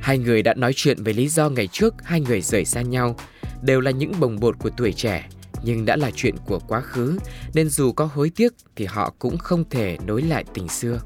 Hai 0.00 0.18
người 0.18 0.42
đã 0.42 0.54
nói 0.54 0.72
chuyện 0.76 1.02
về 1.02 1.12
lý 1.12 1.28
do 1.28 1.48
ngày 1.48 1.66
trước 1.66 1.94
hai 2.04 2.20
người 2.20 2.40
rời 2.40 2.64
xa 2.64 2.82
nhau, 2.82 3.16
đều 3.62 3.80
là 3.80 3.90
những 3.90 4.12
bồng 4.20 4.40
bột 4.40 4.58
của 4.58 4.70
tuổi 4.76 4.92
trẻ, 4.92 5.28
nhưng 5.62 5.84
đã 5.84 5.96
là 5.96 6.10
chuyện 6.14 6.34
của 6.46 6.58
quá 6.58 6.80
khứ, 6.80 7.18
nên 7.54 7.68
dù 7.68 7.92
có 7.92 8.04
hối 8.14 8.30
tiếc 8.36 8.52
thì 8.76 8.84
họ 8.84 9.14
cũng 9.18 9.38
không 9.38 9.64
thể 9.70 9.98
nối 10.06 10.22
lại 10.22 10.44
tình 10.54 10.68
xưa. 10.68 11.00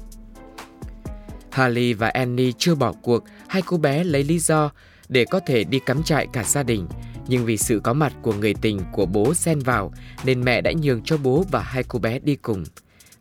Harley 1.51 1.93
và 1.93 2.09
Annie 2.09 2.51
chưa 2.57 2.75
bỏ 2.75 2.93
cuộc, 3.01 3.23
hai 3.47 3.61
cô 3.65 3.77
bé 3.77 4.03
lấy 4.03 4.23
lý 4.23 4.39
do 4.39 4.71
để 5.13 5.25
có 5.25 5.39
thể 5.39 5.63
đi 5.63 5.79
cắm 5.79 6.03
trại 6.03 6.27
cả 6.33 6.43
gia 6.43 6.63
đình. 6.63 6.87
Nhưng 7.27 7.45
vì 7.45 7.57
sự 7.57 7.79
có 7.83 7.93
mặt 7.93 8.13
của 8.21 8.33
người 8.33 8.53
tình 8.61 8.79
của 8.91 9.05
bố 9.05 9.33
xen 9.33 9.59
vào 9.59 9.93
nên 10.25 10.43
mẹ 10.43 10.61
đã 10.61 10.71
nhường 10.81 11.03
cho 11.03 11.17
bố 11.17 11.45
và 11.51 11.61
hai 11.61 11.83
cô 11.83 11.99
bé 11.99 12.19
đi 12.19 12.35
cùng. 12.35 12.63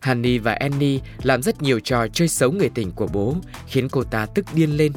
Honey 0.01 0.39
và 0.39 0.53
Annie 0.53 1.01
làm 1.23 1.43
rất 1.43 1.63
nhiều 1.63 1.81
trò 1.81 2.07
chơi 2.09 2.29
xấu 2.29 2.53
người 2.53 2.71
tình 2.75 2.93
của 2.93 3.07
bố 3.07 3.37
khiến 3.67 3.89
cô 3.89 4.05
ta 4.05 4.27
tức 4.27 4.45
điên 4.55 4.77
lên. 4.77 4.93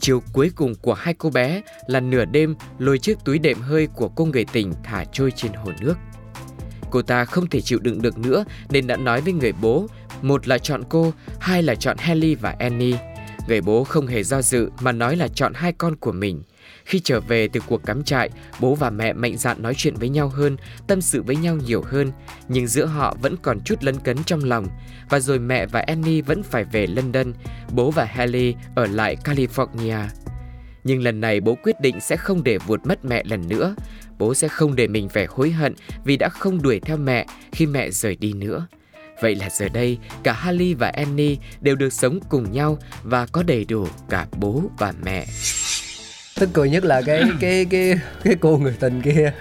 Chiều 0.00 0.22
cuối 0.32 0.50
cùng 0.56 0.74
của 0.74 0.94
hai 0.94 1.14
cô 1.14 1.30
bé 1.30 1.62
là 1.86 2.00
nửa 2.00 2.24
đêm 2.24 2.54
lôi 2.78 2.98
chiếc 2.98 3.18
túi 3.24 3.38
đệm 3.38 3.60
hơi 3.60 3.86
của 3.86 4.08
cô 4.08 4.24
người 4.24 4.44
tình 4.44 4.72
thả 4.84 5.04
trôi 5.04 5.30
trên 5.36 5.52
hồ 5.52 5.72
nước. 5.80 5.94
Cô 6.90 7.02
ta 7.02 7.24
không 7.24 7.46
thể 7.46 7.60
chịu 7.60 7.78
đựng 7.78 8.02
được 8.02 8.18
nữa 8.18 8.44
nên 8.70 8.86
đã 8.86 8.96
nói 8.96 9.20
với 9.20 9.32
người 9.32 9.52
bố, 9.52 9.86
một 10.22 10.48
là 10.48 10.58
chọn 10.58 10.82
cô, 10.88 11.12
hai 11.40 11.62
là 11.62 11.74
chọn 11.74 11.96
Haley 11.98 12.34
và 12.34 12.56
Annie. 12.58 13.09
Người 13.50 13.60
bố 13.60 13.84
không 13.84 14.06
hề 14.06 14.22
do 14.22 14.42
dự 14.42 14.70
mà 14.80 14.92
nói 14.92 15.16
là 15.16 15.28
chọn 15.28 15.52
hai 15.54 15.72
con 15.72 15.96
của 15.96 16.12
mình. 16.12 16.42
Khi 16.84 17.00
trở 17.00 17.20
về 17.20 17.48
từ 17.48 17.60
cuộc 17.66 17.86
cắm 17.86 18.02
trại, 18.04 18.30
bố 18.60 18.74
và 18.74 18.90
mẹ 18.90 19.12
mạnh 19.12 19.36
dạn 19.36 19.62
nói 19.62 19.74
chuyện 19.76 19.94
với 19.94 20.08
nhau 20.08 20.28
hơn, 20.28 20.56
tâm 20.86 21.00
sự 21.00 21.22
với 21.22 21.36
nhau 21.36 21.56
nhiều 21.56 21.82
hơn, 21.82 22.12
nhưng 22.48 22.66
giữa 22.66 22.86
họ 22.86 23.16
vẫn 23.22 23.36
còn 23.42 23.60
chút 23.60 23.84
lấn 23.84 23.98
cấn 23.98 24.16
trong 24.24 24.44
lòng. 24.44 24.66
Và 25.08 25.20
rồi 25.20 25.38
mẹ 25.38 25.66
và 25.66 25.80
Annie 25.80 26.22
vẫn 26.22 26.42
phải 26.42 26.64
về 26.64 26.86
London, 26.86 27.32
bố 27.72 27.90
và 27.90 28.04
Haley 28.04 28.54
ở 28.74 28.86
lại 28.86 29.16
California. 29.24 30.06
Nhưng 30.84 31.02
lần 31.02 31.20
này 31.20 31.40
bố 31.40 31.56
quyết 31.62 31.80
định 31.80 32.00
sẽ 32.00 32.16
không 32.16 32.42
để 32.44 32.58
vụt 32.58 32.80
mất 32.86 33.04
mẹ 33.04 33.22
lần 33.24 33.48
nữa. 33.48 33.74
Bố 34.18 34.34
sẽ 34.34 34.48
không 34.48 34.76
để 34.76 34.86
mình 34.86 35.08
phải 35.08 35.26
hối 35.26 35.50
hận 35.50 35.74
vì 36.04 36.16
đã 36.16 36.28
không 36.28 36.62
đuổi 36.62 36.80
theo 36.80 36.96
mẹ 36.96 37.26
khi 37.52 37.66
mẹ 37.66 37.90
rời 37.90 38.16
đi 38.16 38.32
nữa. 38.32 38.66
Vậy 39.20 39.34
là 39.34 39.50
giờ 39.50 39.68
đây, 39.68 39.98
cả 40.22 40.32
Harley 40.32 40.74
và 40.74 40.88
Annie 40.88 41.36
đều 41.60 41.76
được 41.76 41.92
sống 41.92 42.18
cùng 42.28 42.52
nhau 42.52 42.78
và 43.02 43.26
có 43.26 43.42
đầy 43.42 43.64
đủ 43.64 43.86
cả 44.08 44.26
bố 44.36 44.62
và 44.78 44.92
mẹ. 45.02 45.26
tức 46.40 46.50
cười 46.52 46.70
nhất 46.70 46.84
là 46.84 47.02
cái 47.02 47.22
cái 47.40 47.64
cái 47.70 47.94
cái 48.24 48.36
cô 48.40 48.56
người 48.58 48.76
tình 48.80 49.02
kia. 49.02 49.32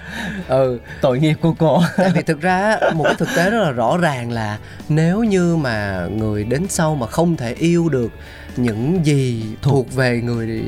Ừ. 0.47 0.79
Tội 1.01 1.19
nghiệp 1.19 1.35
của 1.41 1.53
cô. 1.59 1.81
Tại 1.97 2.11
vì 2.15 2.21
thực 2.21 2.41
ra 2.41 2.79
một 2.93 3.03
cái 3.03 3.15
thực 3.17 3.29
tế 3.35 3.49
rất 3.49 3.63
là 3.63 3.71
rõ 3.71 3.97
ràng 3.97 4.31
là 4.31 4.57
nếu 4.89 5.23
như 5.23 5.55
mà 5.55 6.07
người 6.17 6.43
đến 6.43 6.67
sau 6.69 6.95
mà 6.95 7.07
không 7.07 7.37
thể 7.37 7.53
yêu 7.53 7.89
được 7.89 8.11
những 8.57 9.05
gì 9.05 9.43
thuộc 9.61 9.93
về 9.95 10.21
người 10.21 10.61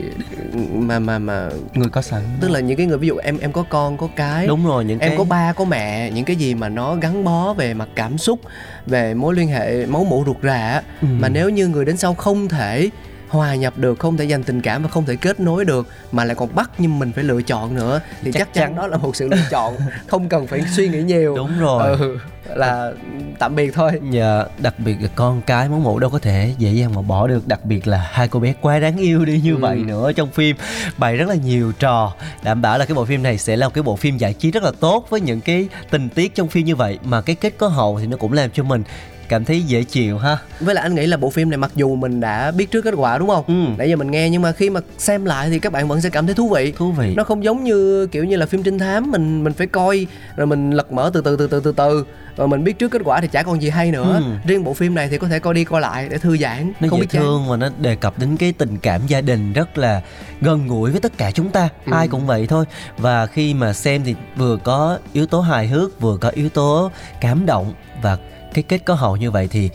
mà 0.73 0.99
mà 0.99 1.19
mà 1.19 1.49
người 1.73 1.89
có 1.89 2.01
sẵn 2.01 2.21
tức 2.41 2.51
là 2.51 2.59
những 2.59 2.77
cái 2.77 2.85
người 2.85 2.97
ví 2.97 3.07
dụ 3.07 3.17
em 3.17 3.37
em 3.37 3.51
có 3.51 3.63
con 3.69 3.97
có 3.97 4.07
cái 4.15 4.47
đúng 4.47 4.65
rồi 4.65 4.85
những 4.85 4.99
em 4.99 5.09
cái 5.09 5.17
có 5.17 5.23
ba 5.23 5.53
có 5.53 5.65
mẹ 5.65 6.11
những 6.11 6.25
cái 6.25 6.35
gì 6.35 6.55
mà 6.55 6.69
nó 6.69 6.95
gắn 6.95 7.23
bó 7.23 7.53
về 7.53 7.73
mặt 7.73 7.89
cảm 7.95 8.17
xúc 8.17 8.39
về 8.85 9.13
mối 9.13 9.35
liên 9.35 9.47
hệ 9.47 9.85
máu 9.85 10.03
mủ 10.03 10.23
ruột 10.25 10.37
rà 10.43 10.53
á, 10.71 10.81
Ừ. 11.01 11.07
mà 11.19 11.29
nếu 11.29 11.49
như 11.49 11.67
người 11.67 11.85
đến 11.85 11.97
sau 11.97 12.13
không 12.13 12.47
thể 12.47 12.89
hòa 13.31 13.55
nhập 13.55 13.73
được 13.77 13.99
không 13.99 14.17
thể 14.17 14.25
dành 14.25 14.43
tình 14.43 14.61
cảm 14.61 14.83
và 14.83 14.89
không 14.89 15.05
thể 15.05 15.15
kết 15.15 15.39
nối 15.39 15.65
được 15.65 15.87
mà 16.11 16.25
lại 16.25 16.35
còn 16.35 16.55
bắt 16.55 16.71
nhưng 16.77 16.99
mình 16.99 17.11
phải 17.11 17.23
lựa 17.23 17.41
chọn 17.41 17.75
nữa. 17.75 18.01
Thì 18.23 18.31
chắc, 18.31 18.39
Chắc 18.39 18.53
chắn 18.53 18.75
đó 18.75 18.87
là 18.87 18.97
một 18.97 19.15
sự 19.15 19.27
lựa 19.27 19.37
chọn. 19.49 19.75
Không 20.07 20.29
cần 20.29 20.47
phải 20.47 20.61
suy 20.75 20.89
nghĩ 20.89 21.01
nhiều. 21.03 21.35
Đúng 21.35 21.59
rồi. 21.59 21.97
Ừ, 21.99 22.17
là 22.55 22.91
tạm 23.39 23.55
biệt 23.55 23.71
thôi. 23.73 23.91
Dạ, 24.11 24.43
đặc 24.57 24.73
biệt 24.79 24.95
là 25.01 25.07
con 25.15 25.41
cái 25.41 25.69
máu 25.69 25.79
mủ 25.79 25.99
đâu 25.99 26.09
có 26.09 26.19
thể 26.19 26.53
dễ 26.57 26.71
dàng 26.71 26.95
mà 26.95 27.01
bỏ 27.01 27.27
được. 27.27 27.47
Đặc 27.47 27.65
biệt 27.65 27.87
là 27.87 28.09
hai 28.11 28.27
cô 28.27 28.39
bé 28.39 28.53
quá 28.61 28.79
đáng 28.79 28.97
yêu 28.97 29.25
đi 29.25 29.41
như 29.43 29.51
Ừ. 29.53 29.57
vậy 29.57 29.75
nữa 29.77 30.11
Trong 30.13 30.31
phim. 30.31 30.55
Bày 30.97 31.17
rất 31.17 31.29
là 31.29 31.35
nhiều 31.35 31.71
trò. 31.79 32.13
Đảm 32.43 32.61
bảo 32.61 32.77
là 32.77 32.85
cái 32.85 32.95
bộ 32.95 33.05
phim 33.05 33.23
này 33.23 33.37
sẽ 33.37 33.55
là 33.57 33.67
một 33.67 33.73
cái 33.73 33.83
bộ 33.83 33.95
phim 33.95 34.17
giải 34.17 34.33
trí 34.33 34.51
rất 34.51 34.63
là 34.63 34.71
tốt 34.79 35.05
Với 35.09 35.21
những 35.21 35.41
cái 35.41 35.67
tình 35.89 36.09
tiết 36.09 36.35
trong 36.35 36.47
phim 36.47 36.65
như 36.65 36.75
vậy. 36.75 36.99
Mà 37.03 37.21
cái 37.21 37.35
kết 37.35 37.53
có 37.57 37.67
hậu 37.67 37.99
thì 37.99 38.07
nó 38.07 38.17
cũng 38.17 38.33
làm 38.33 38.49
cho 38.51 38.63
mình 38.63 38.83
cảm 39.31 39.45
thấy 39.45 39.61
dễ 39.61 39.83
chịu 39.83 40.17
ha. 40.17 40.37
Với 40.59 40.75
lại 40.75 40.81
anh 40.83 40.95
nghĩ 40.95 41.05
là 41.07 41.17
bộ 41.17 41.29
phim 41.29 41.49
này 41.49 41.57
mặc 41.57 41.71
dù 41.75 41.95
mình 41.95 42.19
đã 42.19 42.51
biết 42.51 42.71
trước 42.71 42.81
kết 42.81 42.93
quả 42.97 43.17
đúng 43.17 43.29
không? 43.29 43.43
Ừ. 43.47 43.53
nãy 43.77 43.89
giờ 43.89 43.95
mình 43.95 44.11
nghe 44.11 44.29
nhưng 44.29 44.41
mà 44.41 44.51
khi 44.51 44.69
mà 44.69 44.79
xem 44.97 45.25
lại 45.25 45.49
thì 45.49 45.59
các 45.59 45.73
bạn 45.73 45.87
vẫn 45.87 46.01
sẽ 46.01 46.09
cảm 46.09 46.25
thấy 46.25 46.35
thú 46.35 46.49
vị. 46.49 46.73
Thú 46.77 46.91
vị. 46.91 47.13
Nó 47.17 47.23
không 47.23 47.43
giống 47.43 47.63
như 47.63 48.07
kiểu 48.07 48.23
như 48.23 48.35
là 48.35 48.45
phim 48.45 48.63
trinh 48.63 48.79
thám 48.79 49.11
mình 49.11 49.43
mình 49.43 49.53
phải 49.53 49.67
coi 49.67 50.07
rồi 50.35 50.47
mình 50.47 50.71
lật 50.71 50.91
mở 50.91 51.11
từ 51.13 51.21
từ 51.21 51.35
từ 51.37 51.47
từ 51.47 51.59
từ 51.59 51.71
từ. 51.71 52.05
Rồi 52.37 52.47
mình 52.47 52.63
biết 52.63 52.79
trước 52.79 52.91
kết 52.91 53.01
quả 53.05 53.21
thì 53.21 53.27
chả 53.27 53.43
còn 53.43 53.61
gì 53.61 53.69
hay 53.69 53.91
nữa. 53.91 54.21
Ừ. 54.25 54.49
riêng 54.49 54.63
bộ 54.63 54.73
phim 54.73 54.95
này 54.95 55.07
thì 55.09 55.17
có 55.17 55.27
thể 55.27 55.39
coi 55.39 55.53
đi 55.53 55.63
coi 55.63 55.81
lại 55.81 56.07
để 56.09 56.17
thư 56.17 56.37
giãn 56.37 56.73
nó 56.79 56.87
không 56.89 56.99
dễ 56.99 57.01
biết 57.01 57.09
thương 57.11 57.49
và 57.49 57.57
nó 57.57 57.69
đề 57.77 57.95
cập 57.95 58.19
đến 58.19 58.37
cái 58.37 58.53
tình 58.57 58.77
cảm 58.77 59.01
gia 59.07 59.21
đình 59.21 59.53
rất 59.53 59.77
là 59.77 60.01
gần 60.41 60.67
gũi 60.67 60.91
với 60.91 61.01
tất 61.01 61.17
cả 61.17 61.31
chúng 61.31 61.49
ta. 61.49 61.69
Ừ. 61.85 61.91
ai 61.91 62.07
cũng 62.07 62.27
vậy 62.27 62.47
thôi. 62.47 62.65
Và 62.97 63.25
khi 63.25 63.53
mà 63.53 63.73
xem 63.73 64.01
thì 64.05 64.15
vừa 64.35 64.57
có 64.57 64.97
yếu 65.13 65.25
tố 65.25 65.41
hài 65.41 65.67
hước 65.67 66.01
vừa 66.01 66.17
có 66.17 66.29
yếu 66.29 66.49
tố 66.49 66.91
cảm 67.21 67.45
động 67.45 67.73
và 68.01 68.17
cái 68.53 68.63
kết 68.63 68.85
có 68.85 68.93
hậu 68.93 69.15
như 69.15 69.31
vậy 69.31 69.47
thì 69.51 69.69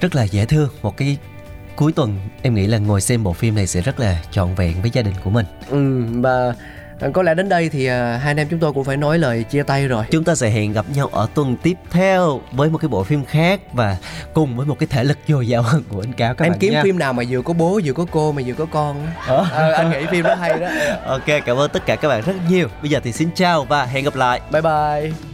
rất 0.00 0.14
là 0.14 0.22
dễ 0.22 0.44
thương. 0.44 0.68
Một 0.82 0.96
cái 0.96 1.16
cuối 1.76 1.92
tuần 1.92 2.18
em 2.42 2.54
nghĩ 2.54 2.66
là 2.66 2.78
ngồi 2.78 3.00
xem 3.00 3.24
bộ 3.24 3.32
phim 3.32 3.54
này 3.54 3.66
sẽ 3.66 3.80
rất 3.80 4.00
là 4.00 4.22
trọn 4.30 4.54
vẹn 4.54 4.82
với 4.82 4.90
gia 4.90 5.02
đình 5.02 5.14
của 5.24 5.30
mình. 5.30 5.46
Ừ 5.70 6.04
và 6.20 6.54
à, 7.00 7.08
có 7.12 7.22
lẽ 7.22 7.34
đến 7.34 7.48
đây 7.48 7.68
thì 7.68 7.86
à, 7.86 8.16
hai 8.22 8.30
anh 8.30 8.36
em 8.36 8.48
chúng 8.50 8.60
tôi 8.60 8.72
cũng 8.72 8.84
phải 8.84 8.96
nói 8.96 9.18
lời 9.18 9.44
chia 9.44 9.62
tay 9.62 9.88
rồi. 9.88 10.04
Chúng 10.10 10.24
ta 10.24 10.34
sẽ 10.34 10.50
hẹn 10.50 10.72
gặp 10.72 10.86
nhau 10.94 11.08
ở 11.12 11.28
tuần 11.34 11.56
tiếp 11.62 11.76
theo 11.90 12.40
với 12.52 12.70
một 12.70 12.78
cái 12.78 12.88
bộ 12.88 13.04
phim 13.04 13.24
khác 13.24 13.60
và 13.72 13.96
cùng 14.34 14.56
với 14.56 14.66
một 14.66 14.78
cái 14.78 14.86
thể 14.86 15.04
lực 15.04 15.18
dồi 15.28 15.48
dào 15.48 15.62
hơn 15.62 15.82
của 15.88 16.00
anh 16.02 16.12
cáo 16.12 16.34
các 16.34 16.44
em 16.44 16.52
bạn 16.52 16.58
kiếm 16.58 16.72
nha. 16.72 16.82
phim 16.82 16.98
nào 16.98 17.12
mà 17.12 17.22
vừa 17.28 17.42
có 17.42 17.52
bố 17.52 17.80
vừa 17.84 17.92
có 17.92 18.06
cô 18.10 18.32
mà 18.32 18.42
vừa 18.46 18.54
có 18.54 18.66
con. 18.66 19.06
Ờ. 19.26 19.46
Ờ, 19.50 19.72
anh 19.72 19.90
nghĩ 19.90 20.06
phim 20.10 20.22
đó 20.22 20.34
hay 20.34 20.58
đó. 20.58 20.68
Ok 21.06 21.26
cảm 21.46 21.56
ơn 21.56 21.70
tất 21.70 21.86
cả 21.86 21.96
các 21.96 22.08
bạn 22.08 22.22
rất 22.26 22.34
nhiều. 22.48 22.68
Bây 22.82 22.90
giờ 22.90 23.00
thì 23.04 23.12
xin 23.12 23.28
chào 23.34 23.64
và 23.64 23.84
hẹn 23.84 24.04
gặp 24.04 24.16
lại. 24.16 24.40
Bye 24.52 24.62
bye 24.62 25.31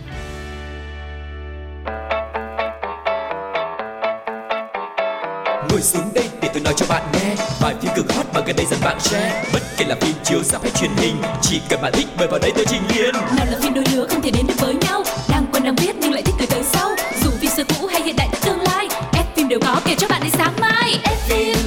Ngồi 5.78 5.84
xuống 5.84 6.14
đây 6.14 6.24
để 6.42 6.48
tôi 6.52 6.62
nói 6.62 6.74
cho 6.76 6.86
bạn 6.88 7.02
nghe. 7.12 7.34
Bài 7.60 7.74
phim 7.82 7.90
cực 7.96 8.12
hot 8.12 8.26
mà 8.34 8.40
gần 8.46 8.56
đây 8.56 8.66
dần 8.70 8.80
bạn 8.82 9.00
share. 9.00 9.44
Bất 9.52 9.62
kể 9.76 9.84
là 9.88 9.96
phim 10.00 10.14
chiếu 10.24 10.42
rạp 10.42 10.62
hay 10.62 10.70
truyền 10.70 10.90
hình, 10.96 11.16
Chỉ 11.42 11.60
cần 11.68 11.80
bạn 11.82 11.92
thích 11.92 12.06
mời 12.18 12.28
vào 12.28 12.38
đây 12.38 12.52
tôi 12.54 12.64
trình 12.68 12.82
liền. 12.94 13.14
Nào 13.14 13.46
là 13.50 13.58
phim 13.62 13.74
đôi 13.74 13.84
lứa 13.92 14.06
không 14.10 14.22
thể 14.22 14.30
đến 14.30 14.46
được 14.46 14.54
với 14.58 14.74
nhau. 14.74 15.02
Đang 15.28 15.46
quen 15.52 15.64
đang 15.64 15.76
biết 15.76 15.96
nhưng 16.00 16.12
lại 16.12 16.22
thích 16.22 16.34
người 16.38 16.46
tới 16.46 16.62
sau. 16.72 16.90
Dù 17.22 17.30
phim 17.40 17.50
xưa 17.50 17.64
cũ 17.64 17.86
hay 17.86 18.02
hiện 18.02 18.16
đại 18.16 18.28
tương 18.44 18.60
lai, 18.60 18.88
F 19.12 19.24
phim 19.36 19.48
đều 19.48 19.58
có 19.60 19.80
kể 19.84 19.94
cho 19.98 20.08
bạn 20.08 20.22
đến 20.22 20.32
sáng 20.38 20.52
mai. 20.60 21.00
F 21.04 21.16
phim 21.28 21.57